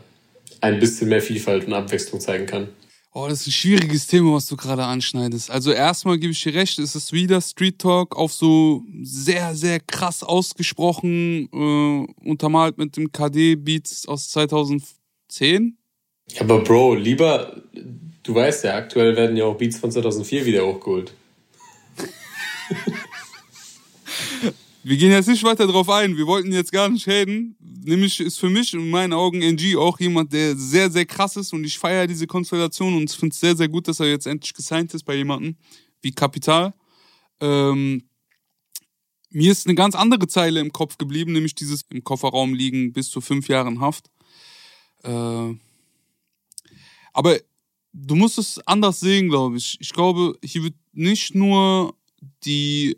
[0.60, 2.68] ein bisschen mehr Vielfalt und Abwechslung zeigen kann.
[3.14, 5.50] Oh, das ist ein schwieriges Thema, was du gerade anschneidest.
[5.50, 9.80] Also erstmal gebe ich dir recht, es ist wieder Street Talk auf so sehr, sehr
[9.80, 15.76] krass ausgesprochen, äh, untermalt mit dem KD-Beats aus 2010.
[16.40, 17.62] Aber Bro, lieber,
[18.22, 21.12] du weißt ja, aktuell werden ja auch Beats von 2004 wieder hochgeholt.
[24.84, 26.16] Wir gehen jetzt nicht weiter drauf ein.
[26.16, 27.56] Wir wollten jetzt gar nicht reden.
[27.60, 31.52] Nämlich ist für mich in meinen Augen NG auch jemand, der sehr, sehr krass ist
[31.52, 34.54] und ich feiere diese Konstellation und finde es sehr, sehr gut, dass er jetzt endlich
[34.54, 35.56] gesigned ist bei jemandem
[36.00, 36.74] wie Kapital.
[37.40, 38.02] Ähm,
[39.30, 43.08] mir ist eine ganz andere Zeile im Kopf geblieben, nämlich dieses im Kofferraum liegen bis
[43.08, 44.10] zu fünf Jahren Haft.
[45.04, 45.54] Äh,
[47.12, 47.38] aber
[47.92, 49.76] du musst es anders sehen, glaube ich.
[49.80, 51.94] Ich glaube, hier wird nicht nur
[52.44, 52.96] die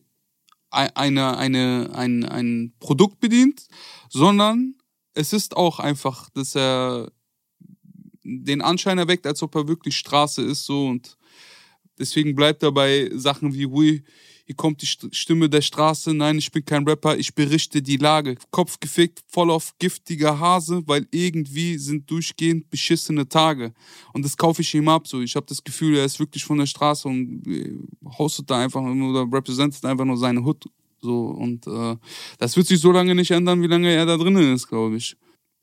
[0.74, 3.66] eine, eine, ein, ein Produkt bedient,
[4.08, 4.74] sondern
[5.14, 7.10] es ist auch einfach, dass er
[8.24, 11.16] den Anschein erweckt, als ob er wirklich Straße ist, so und
[11.98, 14.04] deswegen bleibt er bei Sachen wie, hui,
[14.46, 18.36] hier kommt die Stimme der Straße, nein, ich bin kein Rapper, ich berichte die Lage.
[18.50, 23.72] Kopf gefickt, voll auf giftiger Hase, weil irgendwie sind durchgehend beschissene Tage.
[24.12, 25.22] Und das kaufe ich ihm ab, so.
[25.22, 27.74] Ich habe das Gefühl, er ist wirklich von der Straße und äh,
[28.18, 30.64] hostet da einfach nur oder representet einfach nur seine Hut.
[31.00, 31.96] So, und äh,
[32.38, 35.16] das wird sich so lange nicht ändern, wie lange er da drinnen ist, glaube ich.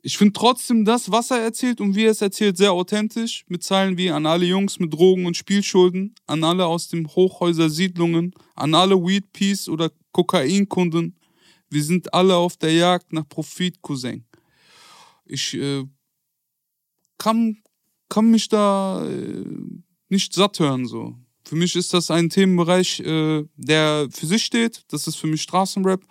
[0.04, 3.46] Ich finde trotzdem das, was er erzählt und wie er es erzählt, sehr authentisch.
[3.48, 8.34] Mit Zeilen wie an alle Jungs mit Drogen und Spielschulden, an alle aus den Hochhäuser-Siedlungen,
[8.56, 11.16] an alle Weed Peace oder Kokainkunden.
[11.70, 14.26] Wir sind alle auf der Jagd nach Profit, Cousin.
[15.26, 15.84] Ich äh,
[17.20, 17.62] kann,
[18.10, 19.46] kann mich da äh,
[20.10, 21.16] nicht satt hören, so.
[21.46, 24.84] Für mich ist das ein Themenbereich, äh, der für sich steht.
[24.88, 26.02] Das ist für mich Straßenrap.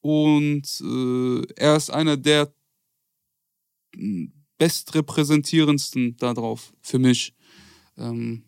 [0.00, 2.52] Und äh, er ist einer der
[4.58, 7.34] bestrepräsentierendsten da drauf, für mich.
[7.96, 8.44] Ähm,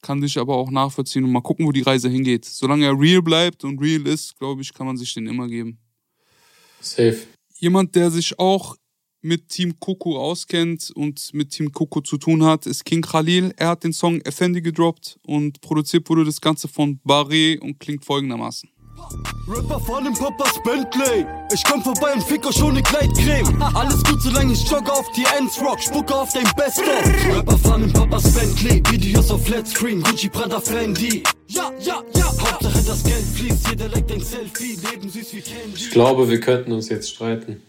[0.00, 2.44] kann dich aber auch nachvollziehen und mal gucken, wo die Reise hingeht.
[2.44, 5.78] Solange er real bleibt und real ist, glaube ich, kann man sich den immer geben.
[6.80, 7.18] Safe.
[7.58, 8.76] Jemand, der sich auch
[9.22, 13.54] mit Team Coco auskennt und mit Team Coco zu tun hat, ist King Khalil.
[13.56, 18.04] Er hat den Song Effendi gedroppt und produziert wurde das Ganze von Barre und klingt
[18.04, 18.68] folgendermaßen.
[19.46, 21.26] Rapper fahren im Papas Bentley.
[21.52, 23.62] Ich komm vorbei und fick euch ohne Gleitcreme.
[23.74, 25.80] Alles gut, solange ich jogge auf die Ends Rock.
[25.80, 27.34] Spucke auf dein Best-of.
[27.36, 28.82] Rapper fahren im Papas Bentley.
[28.90, 30.02] Videos auf Flatscreen.
[30.02, 31.22] Gucci, Prada, Fendi.
[31.48, 32.24] Ja, ja, ja.
[32.24, 33.68] Hauptsache das Geld fließt.
[33.68, 34.78] Jeder liked ein Selfie.
[34.90, 35.76] Leben süß wie Candy.
[35.76, 37.60] Ich glaube, wir könnten uns jetzt streiten.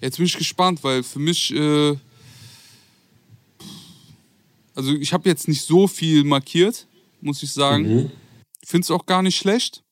[0.00, 1.96] Jetzt bin ich gespannt, weil für mich, äh,
[4.74, 6.86] also ich habe jetzt nicht so viel markiert,
[7.20, 7.82] muss ich sagen.
[7.82, 8.10] Mhm.
[8.64, 9.84] Finde es auch gar nicht schlecht.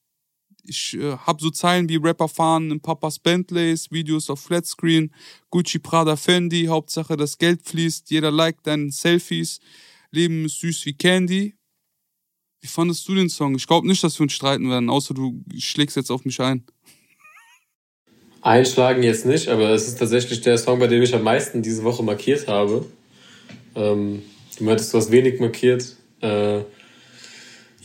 [0.66, 5.12] Ich äh, habe so Zeilen wie Rapper fahren in Papas Bentleys, Videos auf Flatscreen,
[5.50, 9.60] Gucci, Prada, Fendi, Hauptsache das Geld fließt, jeder liked deine Selfies,
[10.10, 11.56] Leben ist süß wie Candy.
[12.60, 13.54] Wie fandest du den Song?
[13.56, 16.64] Ich glaube nicht, dass wir uns streiten werden, außer du schlägst jetzt auf mich ein.
[18.40, 21.82] Einschlagen jetzt nicht, aber es ist tatsächlich der Song, bei dem ich am meisten diese
[21.82, 22.86] Woche markiert habe.
[23.74, 24.22] Ähm,
[24.58, 25.96] du meintest, du hast wenig markiert.
[26.20, 26.60] Äh,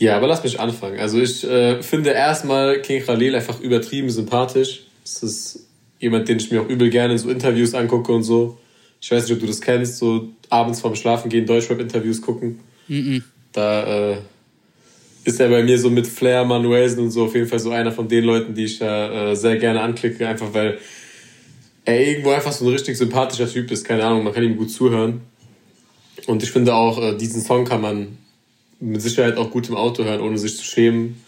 [0.00, 0.98] ja, aber lass mich anfangen.
[0.98, 4.84] Also ich äh, finde erstmal King Khalil einfach übertrieben sympathisch.
[5.02, 5.66] Das ist
[5.98, 8.58] jemand, den ich mir auch übel gerne in so Interviews angucke und so.
[8.98, 12.60] Ich weiß nicht, ob du das kennst, so abends vorm Schlafen gehen, Deutschrap-Interviews gucken.
[12.88, 13.22] Mhm.
[13.52, 14.16] Da äh,
[15.24, 17.92] ist er bei mir so mit Flair, Manuelsen und so auf jeden Fall so einer
[17.92, 20.78] von den Leuten, die ich da äh, sehr gerne anklicke, einfach weil
[21.84, 23.84] er irgendwo einfach so ein richtig sympathischer Typ ist.
[23.84, 25.20] Keine Ahnung, man kann ihm gut zuhören.
[26.26, 28.16] Und ich finde auch, äh, diesen Song kann man
[28.80, 31.22] mit Sicherheit auch gut im Auto hören, ohne sich zu schämen.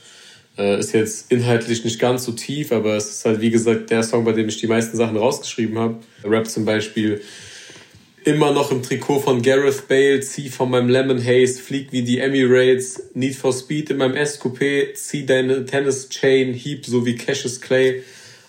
[0.58, 4.02] Äh, ist jetzt inhaltlich nicht ganz so tief, aber es ist halt, wie gesagt, der
[4.02, 5.96] Song, bei dem ich die meisten Sachen rausgeschrieben habe.
[6.24, 7.22] Rap zum Beispiel
[8.24, 12.18] immer noch im Trikot von Gareth Bale, zieh von meinem Lemon Haze, flieg wie die
[12.18, 18.02] Emirates, Need for Speed in meinem S-Coupé, zieh deine Tennis-Chain, hieb so wie Cassius Clay.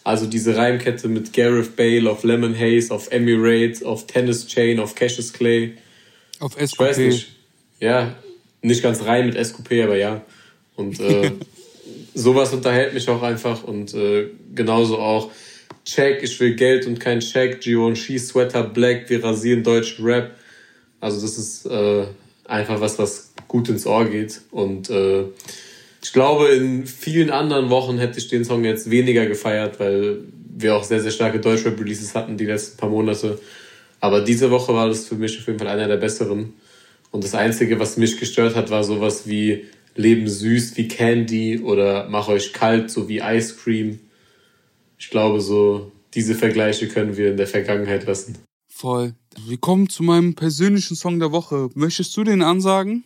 [0.03, 4.95] Also diese Reimkette mit Gareth Bale auf Lemon Haze, auf Emirates, auf Tennis Chain, auf
[4.95, 5.75] Cassius Clay.
[6.39, 7.29] Auf Ich weiß nicht.
[7.79, 8.15] Ja,
[8.63, 10.21] nicht ganz rein mit S-Coupé, aber ja.
[10.75, 11.31] Und äh,
[12.15, 15.31] sowas unterhält mich auch einfach und äh, genauso auch
[15.85, 20.31] Check, ich will Geld und kein Check, Givenchy, Sweater, Black, wir rasieren deutschen Rap.
[21.01, 22.05] Also das ist äh,
[22.45, 24.41] einfach was, was gut ins Ohr geht.
[24.51, 25.25] Und äh,
[26.01, 30.19] ich glaube, in vielen anderen Wochen hätte ich den Song jetzt weniger gefeiert, weil
[30.55, 33.39] wir auch sehr, sehr starke Deutschrap-Releases hatten die letzten paar Monate.
[33.99, 36.53] Aber diese Woche war das für mich auf jeden Fall einer der besseren.
[37.13, 42.09] Und das Einzige, was mich gestört hat, war sowas wie Leben süß wie Candy oder
[42.09, 43.99] Mach euch kalt, so wie Ice Cream.
[44.97, 48.39] Ich glaube, so diese Vergleiche können wir in der Vergangenheit lassen.
[48.67, 49.13] Voll.
[49.45, 51.69] Wir kommen zu meinem persönlichen Song der Woche.
[51.75, 53.03] Möchtest du den ansagen?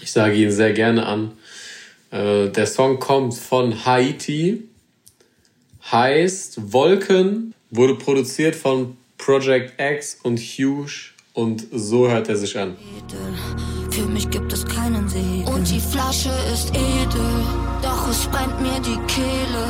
[0.00, 1.32] Ich sage ihn sehr gerne an.
[2.10, 4.62] Äh, der Song kommt von Haiti,
[5.92, 12.76] heißt Wolken, wurde produziert von Project X und Huge und so hört er sich an.
[13.90, 15.44] Für mich gibt es keinen Segen.
[15.44, 17.30] Und die Flasche ist edel,
[17.80, 19.64] doch es brennt mir die Kehle.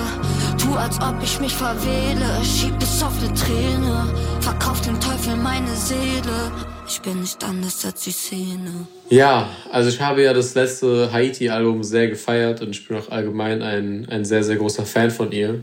[0.57, 4.11] Tu, als ob ich mich verwähle, schieb es auf eine Träne.
[4.41, 6.51] Verkauf dem Teufel meine Seele.
[6.89, 8.89] Ich bin nicht anders als die Szene.
[9.11, 13.61] Ja, also ich habe ja das letzte Haiti-Album sehr gefeiert und ich bin auch allgemein
[13.61, 15.63] ein, ein sehr, sehr großer Fan von ihr.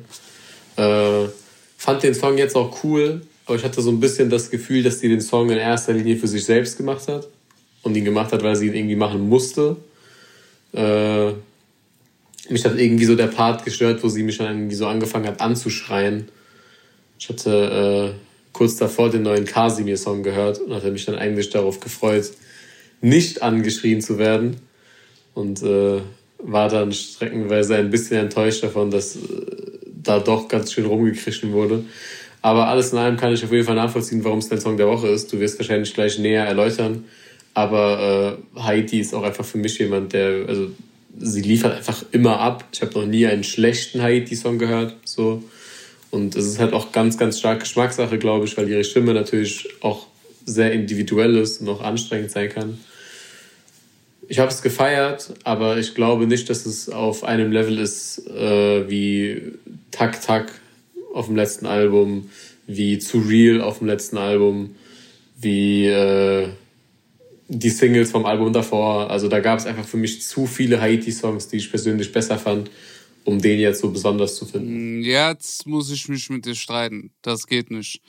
[0.76, 1.30] Äh,
[1.78, 5.00] fand den Song jetzt auch cool, aber ich hatte so ein bisschen das Gefühl, dass
[5.00, 7.28] sie den Song in erster Linie für sich selbst gemacht hat
[7.84, 9.78] und ihn gemacht hat, weil sie ihn irgendwie machen musste.
[10.74, 11.32] Äh,
[12.50, 15.42] mich hat irgendwie so der Part gestört, wo sie mich dann irgendwie so angefangen hat
[15.42, 16.28] anzuschreien.
[17.20, 18.20] Ich hatte äh,
[18.52, 22.32] kurz davor den neuen Casimir-Song gehört und hatte mich dann eigentlich darauf gefreut,
[23.02, 24.58] nicht angeschrien zu werden.
[25.34, 26.02] Und äh,
[26.40, 29.20] war dann streckenweise ein bisschen enttäuscht davon, dass äh,
[29.86, 31.84] da doch ganz schön rumgekrischen wurde.
[32.46, 34.86] Aber alles in allem kann ich auf jeden Fall nachvollziehen, warum es dein Song der
[34.86, 35.34] Woche ist.
[35.34, 37.06] Du wirst wahrscheinlich gleich näher erläutern.
[37.56, 40.70] Aber äh, Heidi ist auch einfach für mich jemand, der, also
[41.18, 42.64] sie liefert einfach immer ab.
[42.72, 44.96] Ich habe noch nie einen schlechten Haiti-Song gehört.
[45.06, 45.44] So.
[46.12, 49.68] Und es ist halt auch ganz, ganz stark Geschmackssache, glaube ich, weil ihre Stimme natürlich
[49.82, 50.06] auch
[50.46, 52.78] sehr individuell ist und auch anstrengend sein kann.
[54.28, 58.88] Ich habe es gefeiert, aber ich glaube nicht, dass es auf einem Level ist äh,
[58.88, 59.54] wie
[59.90, 60.52] Tak Tak
[61.16, 62.30] auf dem letzten Album,
[62.68, 64.76] wie Zu Real auf dem letzten Album,
[65.38, 66.50] wie äh,
[67.48, 69.10] die Singles vom Album davor.
[69.10, 72.70] Also da gab es einfach für mich zu viele Haiti-Songs, die ich persönlich besser fand,
[73.24, 75.02] um den jetzt so besonders zu finden.
[75.04, 77.12] Jetzt muss ich mich mit dir streiten.
[77.22, 78.02] Das geht nicht.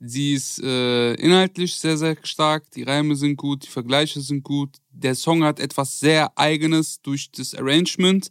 [0.00, 2.70] Sie ist äh, inhaltlich sehr, sehr stark.
[2.72, 4.76] Die Reime sind gut, die Vergleiche sind gut.
[4.90, 8.28] Der Song hat etwas sehr Eigenes durch das Arrangement.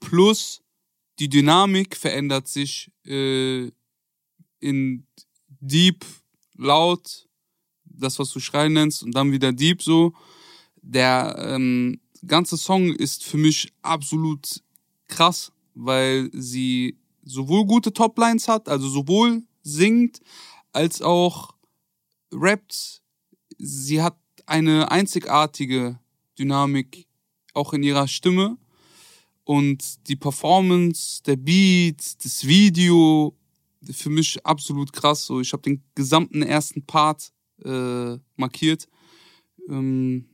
[0.00, 0.63] Plus
[1.18, 3.70] die Dynamik verändert sich äh,
[4.60, 5.06] in
[5.60, 6.04] Deep,
[6.56, 7.28] laut,
[7.84, 10.12] das, was du schreien nennst, und dann wieder Deep so.
[10.82, 14.62] Der ähm, ganze Song ist für mich absolut
[15.08, 15.52] krass.
[15.74, 20.20] weil sie sowohl gute Toplines hat, also sowohl singt
[20.72, 21.54] als auch
[22.32, 23.02] rappt.
[23.58, 25.98] Sie hat eine einzigartige
[26.38, 27.06] Dynamik
[27.54, 28.58] auch in ihrer Stimme
[29.44, 33.36] und die Performance, der Beat, das Video,
[33.92, 35.26] für mich absolut krass.
[35.26, 37.32] So, ich habe den gesamten ersten Part
[37.64, 38.88] äh, markiert.
[39.68, 40.28] Ähm,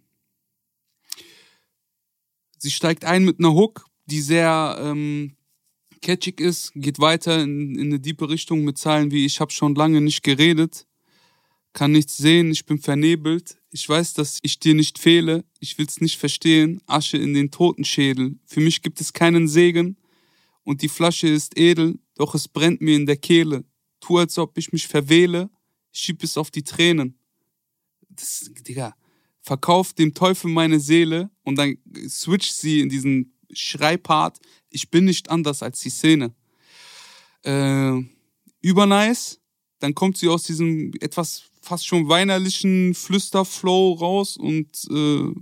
[2.58, 5.36] sie steigt ein mit einer Hook, die sehr ähm,
[6.00, 9.74] catchig ist, geht weiter in, in eine diepe Richtung mit Zeilen wie ich habe schon
[9.74, 10.86] lange nicht geredet,
[11.72, 16.00] kann nichts sehen, ich bin vernebelt, ich weiß, dass ich dir nicht fehle, ich will's
[16.00, 19.96] nicht verstehen, Asche in den Totenschädel, für mich gibt es keinen Segen.
[20.64, 23.64] Und die Flasche ist edel, doch es brennt mir in der Kehle,
[24.00, 25.50] tu als ob ich mich verwähle,
[25.92, 27.18] schieb es auf die Tränen.
[28.08, 28.94] Das, Digga,
[29.42, 31.76] verkauf dem Teufel meine Seele und dann
[32.08, 34.38] switcht sie in diesen Schreipart,
[34.70, 36.34] ich bin nicht anders als die Szene.
[37.42, 38.02] Äh,
[38.60, 39.40] übernice,
[39.78, 45.32] dann kommt sie aus diesem etwas fast schon weinerlichen Flüsterflow raus und äh,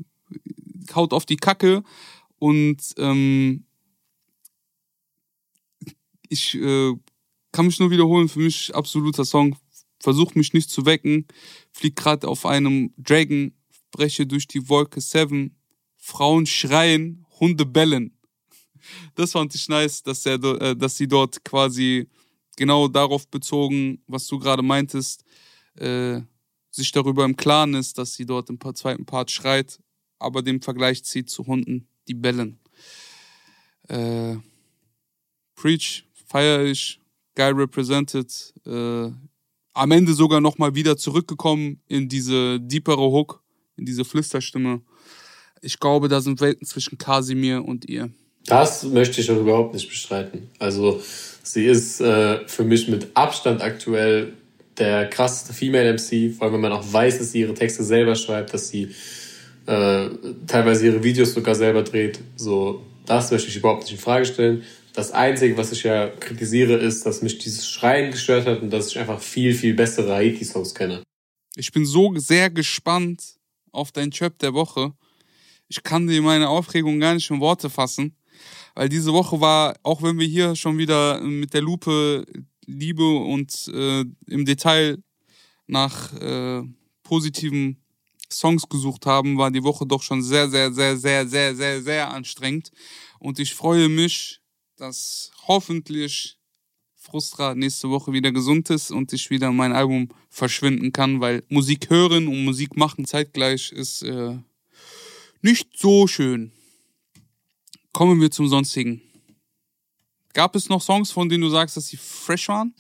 [0.95, 1.83] haut auf die Kacke
[2.39, 3.64] und ähm,
[6.29, 6.95] ich äh,
[7.53, 9.57] kann mich nur wiederholen, für mich absoluter Song.
[10.01, 11.26] Versuch mich nicht zu wecken,
[11.72, 13.53] flieg gerade auf einem Dragon,
[13.91, 15.57] breche durch die Wolke 7,
[15.97, 18.16] Frauen schreien, Hunde bellen.
[19.16, 22.09] Das fand ich nice, dass, er, äh, dass sie dort quasi
[22.57, 25.24] genau darauf bezogen, was du gerade meintest,
[25.74, 26.20] äh,
[26.70, 29.81] sich darüber im Klaren ist, dass sie dort im zweiten Part schreit,
[30.18, 32.58] aber den Vergleich zieht zu Hunden, die bellen.
[33.88, 34.36] Äh,
[35.54, 37.00] Preach, feier ich,
[37.34, 38.54] geil represented.
[38.66, 39.10] Äh,
[39.74, 43.42] am Ende sogar nochmal wieder zurückgekommen in diese deepere Hook,
[43.76, 44.82] in diese Flüsterstimme.
[45.60, 48.10] Ich glaube, da sind Welten zwischen Kasimir und ihr.
[48.44, 50.48] Das möchte ich auch überhaupt nicht bestreiten.
[50.58, 51.02] Also
[51.42, 54.32] sie ist äh, für mich mit Abstand aktuell
[54.78, 58.14] der krasseste Female MC, vor allem wenn man auch weiß, dass sie ihre Texte selber
[58.14, 58.94] schreibt, dass sie
[59.68, 60.08] äh,
[60.46, 62.20] teilweise ihre Videos sogar selber dreht.
[62.36, 64.64] So, das möchte ich überhaupt nicht in Frage stellen.
[64.94, 68.88] Das Einzige, was ich ja kritisiere, ist, dass mich dieses Schreien gestört hat und dass
[68.88, 71.02] ich einfach viel, viel bessere Haiti-Songs kenne.
[71.54, 73.22] Ich bin so sehr gespannt
[73.70, 74.94] auf dein Trap der Woche.
[75.68, 78.16] Ich kann dir meine Aufregung gar nicht in Worte fassen,
[78.74, 82.24] weil diese Woche war, auch wenn wir hier schon wieder mit der Lupe
[82.64, 84.98] Liebe und äh, im Detail
[85.66, 86.62] nach äh,
[87.02, 87.82] positiven
[88.31, 92.11] Songs gesucht haben, war die Woche doch schon sehr, sehr, sehr, sehr, sehr, sehr, sehr
[92.11, 92.70] anstrengend.
[93.18, 94.41] Und ich freue mich,
[94.76, 96.39] dass hoffentlich
[96.95, 101.89] Frustra nächste Woche wieder gesund ist und ich wieder mein Album verschwinden kann, weil Musik
[101.89, 104.37] hören und Musik machen zeitgleich ist äh,
[105.41, 106.53] nicht so schön.
[107.93, 109.01] Kommen wir zum Sonstigen.
[110.35, 112.74] Gab es noch Songs, von denen du sagst, dass sie fresh waren?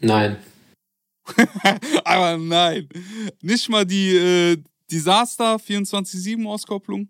[0.00, 0.38] Nein.
[2.04, 2.88] Aber nein.
[3.40, 7.08] Nicht mal die äh, Disaster 24-7 Auskopplung?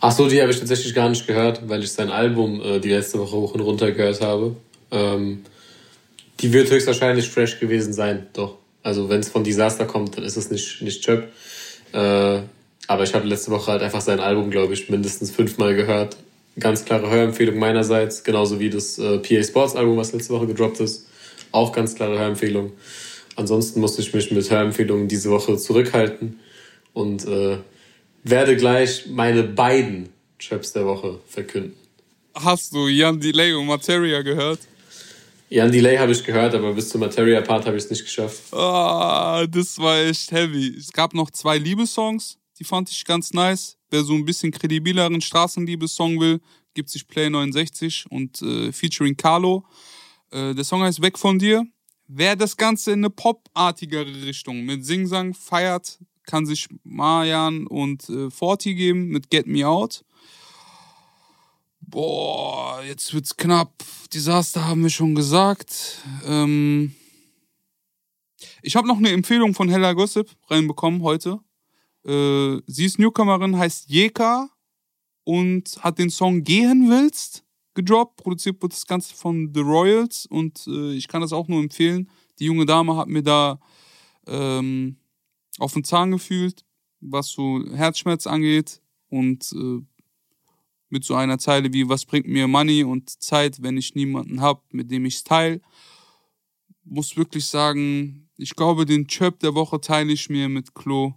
[0.00, 2.90] Ach so, die habe ich tatsächlich gar nicht gehört, weil ich sein Album äh, die
[2.90, 4.56] letzte Woche hoch und runter gehört habe.
[4.90, 5.44] Ähm,
[6.40, 8.56] die wird höchstwahrscheinlich fresh gewesen sein, doch.
[8.82, 11.28] Also wenn es von Disaster kommt, dann ist es nicht, nicht Chöp.
[11.92, 12.42] Äh,
[12.88, 16.16] aber ich habe letzte Woche halt einfach sein Album, glaube ich, mindestens fünfmal gehört.
[16.58, 20.80] Ganz klare Hörempfehlung meinerseits, genauso wie das äh, PA Sports Album, was letzte Woche gedroppt
[20.80, 21.06] ist.
[21.52, 22.72] Auch ganz klare Hörempfehlung.
[23.34, 26.38] Ansonsten musste ich mich mit Hörempfehlungen diese Woche zurückhalten
[26.96, 27.58] und äh,
[28.24, 31.74] werde gleich meine beiden Traps der Woche verkünden.
[32.34, 34.60] Hast du Jan Delay und Materia gehört?
[35.50, 38.52] Jan Delay habe ich gehört, aber bis zum Materia-Part habe ich es nicht geschafft.
[38.52, 40.74] Ah, das war echt heavy.
[40.76, 43.76] Es gab noch zwei Liebessongs, die fand ich ganz nice.
[43.90, 46.40] Wer so ein bisschen kredibileren Straßenliebessong will,
[46.72, 49.64] gibt sich Play 69 und äh, featuring Carlo.
[50.30, 51.62] Äh, der Song heißt Weg von dir.
[52.08, 58.30] Wer das Ganze in eine popartigere Richtung mit Singsang feiert, kann sich Marjan und äh,
[58.30, 60.04] Forti geben mit Get Me Out.
[61.80, 63.72] Boah, jetzt wird's knapp.
[64.12, 65.98] Desaster haben wir schon gesagt.
[66.26, 66.94] Ähm
[68.62, 71.38] ich habe noch eine Empfehlung von Hella Gossip reinbekommen heute.
[72.04, 74.50] Äh, sie ist Newcomerin, heißt Jeka
[75.24, 78.16] und hat den Song Gehen willst gedroppt.
[78.16, 82.10] Produziert wird das Ganze von The Royals und äh, ich kann das auch nur empfehlen.
[82.40, 83.60] Die junge Dame hat mir da
[84.26, 84.96] ähm,
[85.58, 86.64] auf den Zahn gefühlt,
[87.00, 89.82] was so Herzschmerz angeht und äh,
[90.88, 94.72] mit so einer Zeile wie was bringt mir Money und Zeit, wenn ich niemanden hab,
[94.72, 95.60] mit dem ich's teil.
[96.84, 101.14] Muss wirklich sagen, ich glaube, den Chirp der Woche teile ich mir mit Klo.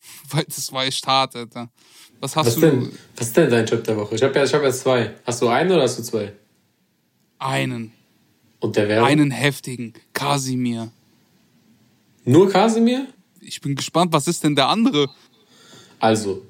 [0.30, 1.70] Weil das war echt hart, Alter.
[2.20, 2.60] Was hast Was du?
[2.60, 2.92] denn?
[3.16, 4.14] Was ist denn dein Trap der Woche?
[4.14, 5.14] Ich habe ja, ich hab ja zwei.
[5.24, 6.32] Hast du einen oder hast du zwei?
[7.38, 7.92] Einen.
[8.60, 9.04] Und der wäre?
[9.04, 9.94] Einen heftigen.
[10.12, 10.92] Kasimir.
[12.24, 13.06] Nur Kasimir?
[13.40, 15.08] Ich bin gespannt, was ist denn der andere?
[15.98, 16.42] Also,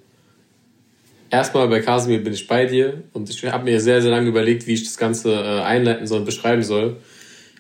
[1.31, 4.67] erstmal bei Kasimir bin ich bei dir und ich habe mir sehr, sehr lange überlegt,
[4.67, 6.97] wie ich das Ganze äh, einleiten soll und beschreiben soll.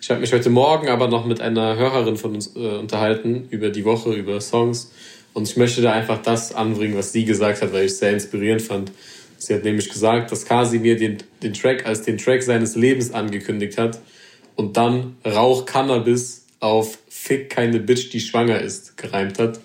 [0.00, 3.70] Ich habe mich heute Morgen aber noch mit einer Hörerin von uns äh, unterhalten über
[3.70, 4.90] die Woche, über Songs
[5.32, 8.12] und ich möchte da einfach das anbringen, was sie gesagt hat, weil ich es sehr
[8.12, 8.90] inspirierend fand.
[9.38, 13.78] Sie hat nämlich gesagt, dass Kasimir den, den Track als den Track seines Lebens angekündigt
[13.78, 14.00] hat
[14.56, 19.60] und dann Rauch Cannabis auf Fick keine Bitch, die schwanger ist, gereimt hat.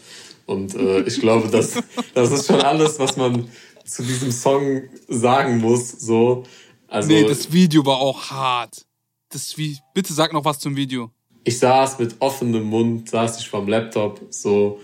[0.45, 1.81] Und äh, ich glaube, das,
[2.13, 3.47] das ist schon alles, was man
[3.85, 5.89] zu diesem Song sagen muss.
[5.91, 6.43] So.
[6.87, 8.85] Also, nee, das Video war auch hart.
[9.29, 11.11] Das wie Bitte sag noch was zum Video.
[11.45, 14.81] ich saß mit offenem Mund, saß ich vorm Laptop, so.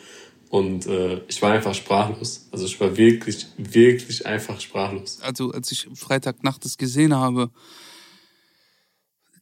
[0.50, 2.48] Und äh, ich war einfach sprachlos.
[2.52, 5.20] Also ich war wirklich, wirklich einfach sprachlos.
[5.22, 7.50] Also, als ich Freitagnacht das gesehen habe,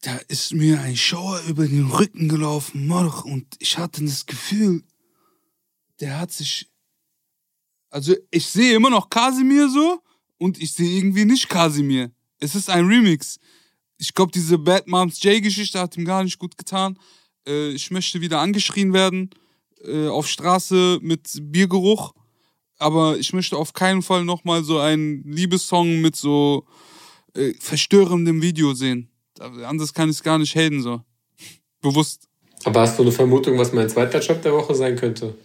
[0.02, 4.84] da ist mir ein Schauer über den Rücken gelaufen, Morch, und ich hatte das Gefühl,
[6.00, 6.70] der hat sich.
[7.90, 10.02] Also, ich sehe immer noch Kasimir so
[10.38, 12.12] und ich sehe irgendwie nicht Kasimir.
[12.40, 13.40] Es ist ein Remix.
[13.98, 16.98] Ich glaube, diese Bad Moms J-Geschichte hat ihm gar nicht gut getan.
[17.46, 19.32] Äh, ich möchte wieder angeschrien werden
[19.84, 22.14] äh, auf Straße mit Biergeruch.
[22.78, 26.66] Aber ich möchte auf keinen Fall nochmal so einen Liebessong mit so
[27.34, 29.10] äh, verstörendem Video sehen.
[29.40, 31.02] Anders kann ich es gar nicht haten, so.
[31.82, 32.28] Bewusst.
[32.66, 35.36] Aber hast du eine Vermutung, was mein zweiter Job der Woche sein könnte?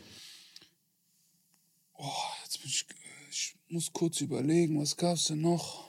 [2.43, 2.87] Jetzt bin ich,
[3.31, 5.85] ich muss kurz überlegen, was gab's denn noch?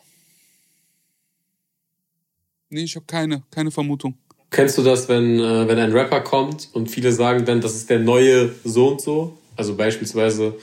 [2.69, 4.17] Nee, ich habe keine, keine Vermutung.
[4.51, 7.89] Kennst du das, wenn, äh, wenn ein Rapper kommt und viele sagen dann, das ist
[7.89, 9.37] der neue so und so?
[9.55, 10.57] Also beispielsweise,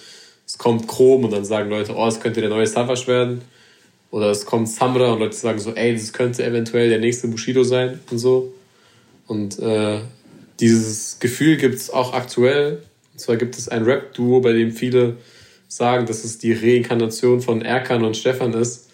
[0.46, 3.42] es kommt Chrom und dann sagen Leute, oh, es könnte der neue Savage werden.
[4.12, 7.64] Oder es kommt Samra und Leute sagen so, ey, das könnte eventuell der nächste Bushido
[7.64, 8.52] sein und so.
[9.26, 10.00] Und äh,
[10.60, 12.82] dieses Gefühl gibt es auch aktuell.
[13.14, 15.16] Und zwar gibt es ein Rap-Duo, bei dem viele
[15.66, 18.90] sagen, dass es die Reinkarnation von Erkan und Stefan ist.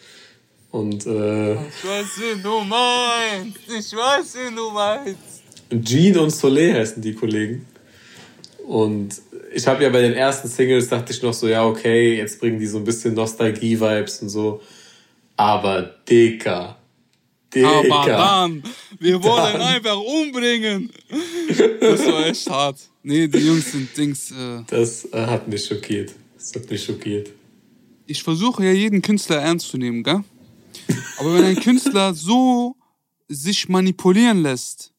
[0.70, 3.58] Und äh, Ich weiß, wen du meinst.
[3.66, 5.42] Ich weiß, wen du meinst.
[5.84, 7.66] Jean und Soleil heißen die Kollegen.
[8.68, 9.20] Und
[9.52, 12.60] ich habe ja bei den ersten Singles dachte ich noch so, ja, okay, jetzt bringen
[12.60, 14.60] die so ein bisschen Nostalgie-Vibes und so.
[15.38, 16.76] Aber Dicker.
[17.54, 18.06] Aber Dicker.
[18.06, 18.62] dann,
[18.98, 19.62] wir wollen Dann.
[19.62, 20.90] einfach umbringen.
[21.80, 22.78] Das war echt hart.
[23.02, 24.30] Nee, die Jungs sind Dings.
[24.32, 26.12] Äh, Das äh, hat mich schockiert.
[26.36, 27.30] Das hat mich schockiert.
[28.06, 30.22] ich versuche ja jeden Künstler ernst zu nehmen, gell?
[31.18, 32.76] Aber wenn ein Künstler so
[33.28, 34.92] sich manipulieren lässt,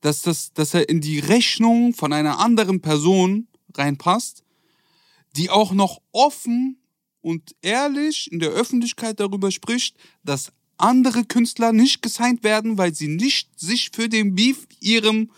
[0.00, 4.42] dass, das, dass er in die Rechnung von einer anderen Person reinpasst,
[5.36, 6.78] die auch noch offen
[7.26, 13.08] und ehrlich in der Öffentlichkeit darüber spricht, dass andere Künstler nicht gesigned werden, weil sie
[13.08, 15.32] nicht sich für den Beef ihrem,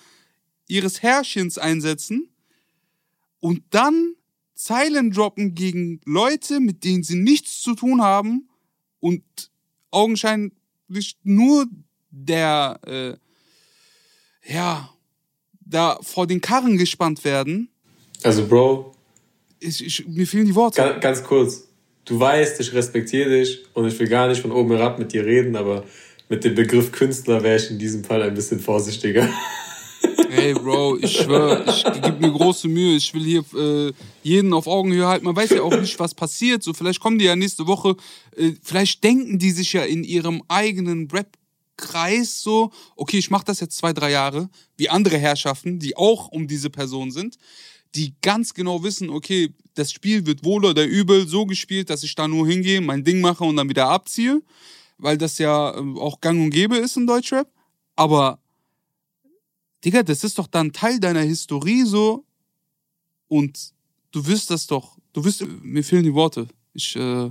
[0.66, 2.28] ihres Herrchens einsetzen
[3.40, 4.16] und dann
[4.54, 8.50] Zeilen droppen gegen Leute, mit denen sie nichts zu tun haben
[9.00, 9.22] und
[9.90, 11.64] augenscheinlich nur
[12.10, 14.92] der, äh, ja,
[15.60, 17.70] da vor den Karren gespannt werden.
[18.24, 18.94] Also, Bro,
[19.60, 20.82] Ich, ich, mir fehlen die Worte.
[20.82, 21.67] ganz, ganz kurz.
[22.08, 25.26] Du weißt, ich respektiere dich und ich will gar nicht von oben herab mit dir
[25.26, 25.84] reden, aber
[26.30, 29.28] mit dem Begriff Künstler wäre ich in diesem Fall ein bisschen vorsichtiger.
[30.30, 32.96] Ey, Bro, ich schwöre, ich gebe mir große Mühe.
[32.96, 33.92] Ich will hier äh,
[34.22, 35.26] jeden auf Augenhöhe halten.
[35.26, 36.62] Man weiß ja auch nicht, was passiert.
[36.62, 37.94] So, vielleicht kommen die ja nächste Woche.
[38.36, 43.60] Äh, vielleicht denken die sich ja in ihrem eigenen Rap-Kreis so, okay, ich mache das
[43.60, 44.48] jetzt zwei, drei Jahre,
[44.78, 47.36] wie andere Herrschaften, die auch um diese Person sind,
[47.94, 52.14] die ganz genau wissen, okay, das Spiel wird wohl oder übel so gespielt, dass ich
[52.14, 54.42] da nur hingehe, mein Ding mache und dann wieder abziehe,
[54.98, 57.48] weil das ja äh, auch gang und gäbe ist in Deutschrap.
[57.96, 58.38] Aber
[59.84, 62.24] Digga, das ist doch dann Teil deiner Historie so
[63.28, 63.72] und
[64.10, 66.48] du wirst das doch, du wirst, mir fehlen die Worte.
[66.74, 67.30] Ich, äh,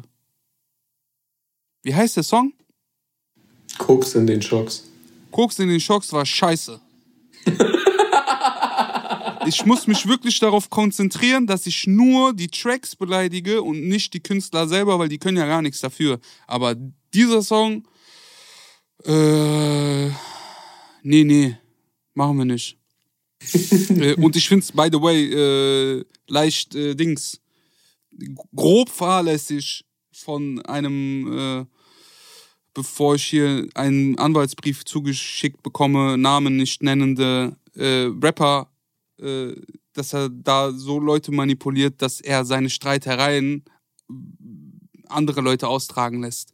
[1.84, 2.54] wie heißt der Song?
[3.78, 4.84] Koks in den Schocks.
[5.32, 6.80] Koks in den Schocks war scheiße.
[9.48, 14.20] ich muss mich wirklich darauf konzentrieren, dass ich nur die Tracks beleidige und nicht die
[14.20, 16.20] Künstler selber, weil die können ja gar nichts dafür.
[16.46, 16.76] Aber
[17.14, 17.88] dieser Song,
[19.06, 20.08] äh,
[21.04, 21.58] nee, nee,
[22.14, 22.78] machen wir nicht.
[23.90, 27.40] äh, und ich find's, by the way, äh, leicht äh, Dings,
[28.56, 31.66] grob fahrlässig von einem, äh,
[32.74, 38.70] bevor ich hier einen Anwaltsbrief zugeschickt bekomme, Namen nicht nennende äh, Rapper,
[39.18, 43.64] dass er da so Leute manipuliert, dass er seine Streitereien
[45.10, 46.54] andere Leute austragen lässt.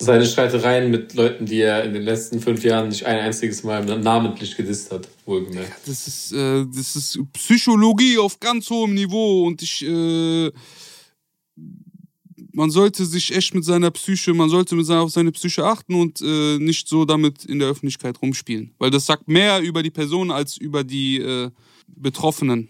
[0.00, 3.84] Seine Streitereien mit Leuten, die er in den letzten fünf Jahren nicht ein einziges Mal
[3.84, 5.72] namentlich gedisst hat, wohlgemerkt.
[5.86, 10.50] Das ist, äh, das ist Psychologie auf ganz hohem Niveau und ich, äh,
[12.54, 15.94] man sollte sich echt mit seiner Psyche, man sollte mit seiner, auf seine Psyche achten
[15.94, 18.72] und äh, nicht so damit in der Öffentlichkeit rumspielen.
[18.78, 21.50] Weil das sagt mehr über die Person als über die äh,
[21.88, 22.68] Betroffenen.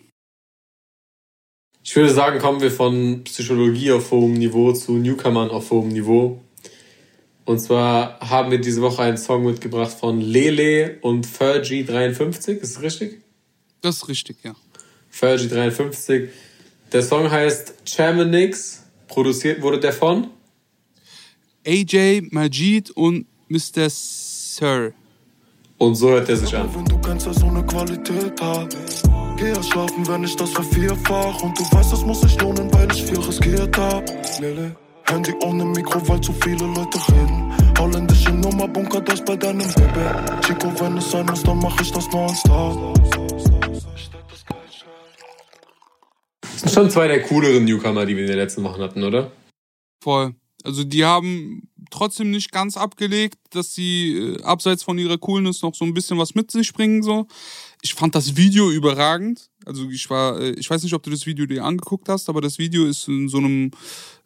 [1.82, 6.42] Ich würde sagen, kommen wir von Psychologie auf hohem Niveau zu Newcomern auf hohem Niveau.
[7.44, 12.56] Und zwar haben wir diese Woche einen Song mitgebracht von Lele und Fergie53.
[12.56, 13.20] Ist das richtig?
[13.82, 14.56] Das ist richtig, ja.
[15.12, 16.28] Fergie53.
[16.90, 18.83] Der Song heißt Chamonix.
[19.14, 20.26] Produziert wurde der von
[21.64, 23.88] AJ, Majid und Mr.
[23.88, 24.92] Sir.
[25.78, 26.68] Und so hört er sich an.
[26.74, 28.76] Wenn du kennst, dass so eine Qualität hat.
[29.36, 31.40] Geh ja schlafen, wenn ich das vervierfach.
[31.44, 34.04] Und du weißt, das muss sich lohnen, weil ich viel riskiert hab.
[34.40, 37.52] Lele, Handy ohne Mikro, weil zu viele Leute reden.
[37.78, 40.40] Holländische Nummer, bunker das bei deinem Baby.
[40.44, 42.98] Chico, wenn es sein muss, dann mach ich das nonstop.
[46.64, 49.30] Sind schon zwei der cooleren Newcomer, die wir in den letzten Wochen hatten, oder?
[50.02, 50.34] Voll.
[50.62, 55.74] Also die haben trotzdem nicht ganz abgelegt, dass sie äh, abseits von ihrer Coolness noch
[55.74, 57.02] so ein bisschen was mit sich bringen.
[57.02, 57.26] So.
[57.82, 59.50] Ich fand das Video überragend.
[59.66, 62.40] Also ich war, äh, ich weiß nicht, ob du das Video dir angeguckt hast, aber
[62.40, 63.70] das Video ist in so einem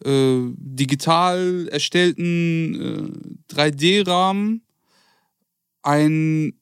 [0.04, 3.20] äh, digital erstellten
[3.50, 4.62] äh, 3D-Rahmen
[5.82, 6.54] ein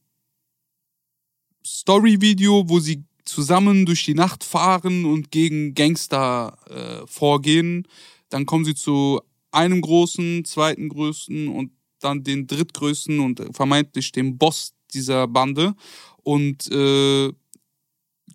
[1.66, 7.87] Story-Video, wo sie zusammen durch die Nacht fahren und gegen Gangster äh, vorgehen.
[8.31, 9.20] Dann kommen sie zu
[9.51, 15.74] einem großen, zweiten größten und dann den drittgrößten und vermeintlich dem Boss dieser Bande
[16.22, 17.33] und äh,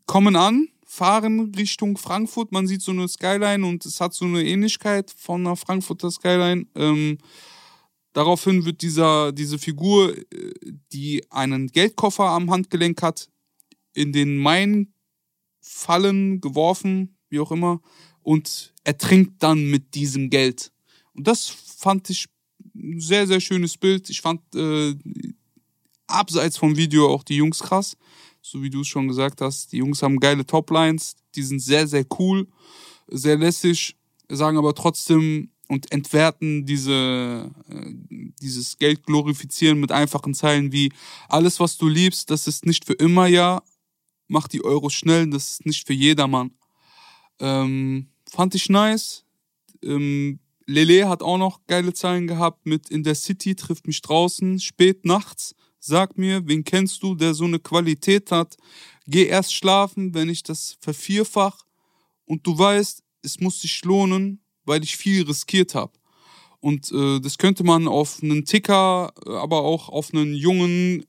[0.06, 2.52] kommen an, fahren Richtung Frankfurt.
[2.52, 6.66] Man sieht so eine Skyline und es hat so eine Ähnlichkeit von einer Frankfurter Skyline.
[6.76, 7.18] Ähm,
[8.14, 10.24] daraufhin wird dieser, diese Figur, äh,
[10.92, 13.30] die einen Geldkoffer am Handgelenk hat,
[13.94, 14.94] in den Main
[15.60, 17.82] fallen, geworfen, wie auch immer,
[18.24, 20.72] und ertrinkt dann mit diesem Geld.
[21.14, 22.28] Und das fand ich
[22.76, 24.10] ein sehr, sehr schönes Bild.
[24.10, 24.96] Ich fand äh,
[26.08, 27.98] abseits vom Video auch die Jungs krass.
[28.42, 29.72] So wie du es schon gesagt hast.
[29.72, 31.16] Die Jungs haben geile Toplines.
[31.36, 32.48] Die sind sehr, sehr cool,
[33.08, 33.96] sehr lässig,
[34.30, 37.94] sagen aber trotzdem und entwerten diese, äh,
[38.42, 40.92] dieses Geld glorifizieren mit einfachen Zeilen wie
[41.30, 43.62] alles, was du liebst, das ist nicht für immer, ja.
[44.32, 46.52] Mach die Euros schnell, das ist nicht für jedermann.
[47.42, 49.26] Ähm, fand ich nice.
[49.84, 54.58] Ähm, Lele hat auch noch geile Zeilen gehabt mit In der City trifft mich draußen,
[54.62, 55.54] spät nachts.
[55.82, 58.56] Sag mir, wen kennst du, der so eine Qualität hat?
[59.06, 61.66] Geh erst schlafen, wenn ich das vervierfach.
[62.24, 65.92] Und du weißt, es muss sich lohnen, weil ich viel riskiert habe.
[66.62, 71.06] Und äh, das könnte man auf einen Ticker, aber auch auf einen jungen,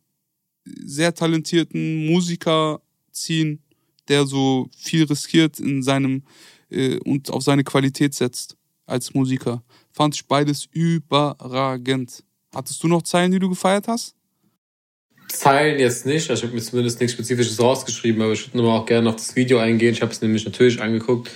[0.64, 3.62] sehr talentierten Musiker ziehen,
[4.08, 6.22] der so viel riskiert in seinem
[6.70, 8.56] äh, und auf seine Qualität setzt
[8.86, 9.62] als Musiker.
[9.90, 12.24] Fand ich beides überragend.
[12.54, 14.14] Hattest du noch Zeilen, die du gefeiert hast?
[15.28, 18.80] Zeilen jetzt nicht, also ich habe mir zumindest nichts Spezifisches rausgeschrieben, aber ich würde nochmal
[18.80, 19.92] auch gerne auf das Video eingehen.
[19.94, 21.30] Ich habe es nämlich natürlich angeguckt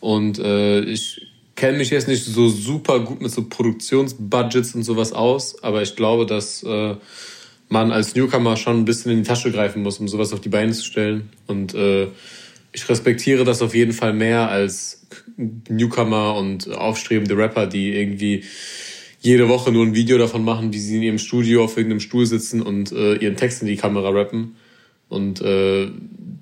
[0.00, 5.12] und äh, ich kenne mich jetzt nicht so super gut mit so Produktionsbudgets und sowas
[5.12, 6.96] aus, aber ich glaube, dass äh,
[7.68, 10.48] man als Newcomer schon ein bisschen in die Tasche greifen muss, um sowas auf die
[10.48, 11.30] Beine zu stellen.
[11.46, 12.08] Und äh,
[12.72, 15.06] ich respektiere das auf jeden Fall mehr als
[15.36, 18.44] Newcomer und aufstrebende Rapper, die irgendwie
[19.20, 22.26] jede Woche nur ein Video davon machen, wie sie in ihrem Studio auf irgendeinem Stuhl
[22.26, 24.56] sitzen und äh, ihren Text in die Kamera rappen.
[25.08, 25.90] Und äh,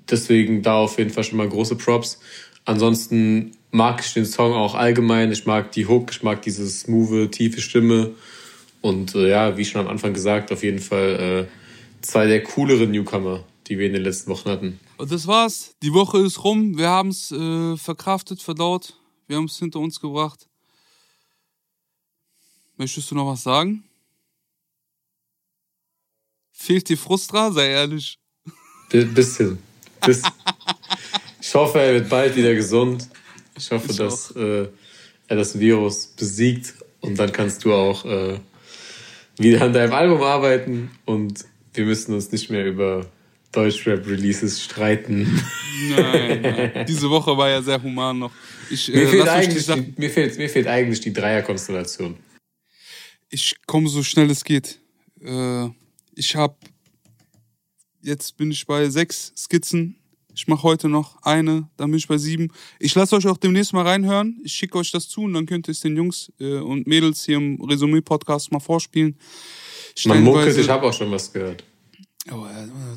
[0.09, 2.19] deswegen da auf jeden Fall schon mal große Props.
[2.65, 5.31] Ansonsten mag ich den Song auch allgemein.
[5.31, 8.11] Ich mag die Hook, ich mag diese smooth, tiefe Stimme.
[8.85, 12.91] Und äh, ja, wie schon am Anfang gesagt, auf jeden Fall äh, zwei der cooleren
[12.91, 14.79] Newcomer, die wir in den letzten Wochen hatten.
[14.97, 15.71] Und das war's.
[15.81, 16.77] Die Woche ist rum.
[16.77, 18.93] Wir haben es äh, verkraftet, verdaut.
[19.25, 20.47] Wir haben es hinter uns gebracht.
[22.77, 23.85] Möchtest du noch was sagen?
[26.51, 27.51] Fehlt dir Frustra?
[27.51, 28.19] Sei ehrlich.
[28.93, 29.57] Ein bisschen.
[30.05, 30.21] Bis,
[31.41, 33.09] ich hoffe, er wird bald wieder gesund.
[33.57, 34.67] Ich hoffe, Ich dass äh,
[35.27, 38.39] er das Virus besiegt und dann kannst du auch äh,
[39.37, 43.05] wieder an deinem Album arbeiten und wir müssen uns nicht mehr über
[43.51, 45.41] Deutschrap-Releases streiten.
[45.89, 46.85] Nein, nein.
[46.87, 48.31] Diese Woche war ja sehr human noch.
[48.69, 52.17] Ich, Mir, äh, fehlt eigentlich die, mir, fehlt, mir fehlt eigentlich die Dreierkonstellation.
[53.29, 54.79] ich komme so schnell es geht.
[55.21, 55.67] Äh,
[56.15, 56.55] ich habe
[58.01, 59.95] jetzt bin ich bei sechs Skizzen
[60.35, 62.51] Ich mache heute noch eine, dann bin ich bei sieben.
[62.77, 64.37] Ich lasse euch auch demnächst mal reinhören.
[64.43, 67.23] Ich schicke euch das zu und dann könnt ihr es den Jungs äh, und Mädels
[67.23, 69.17] hier im Resümee-Podcast mal vorspielen.
[70.05, 71.63] Man munkelt, ich habe auch schon was gehört.
[72.31, 72.45] Oh,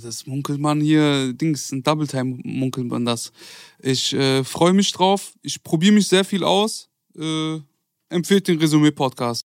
[0.03, 3.30] das munkelt man hier, Dings, ein Double Time munkelt man das.
[3.80, 5.34] Ich äh, freue mich drauf.
[5.43, 6.89] Ich probiere mich sehr viel aus.
[7.16, 7.61] Äh,
[8.09, 9.48] empfehlt den Resümee-Podcast.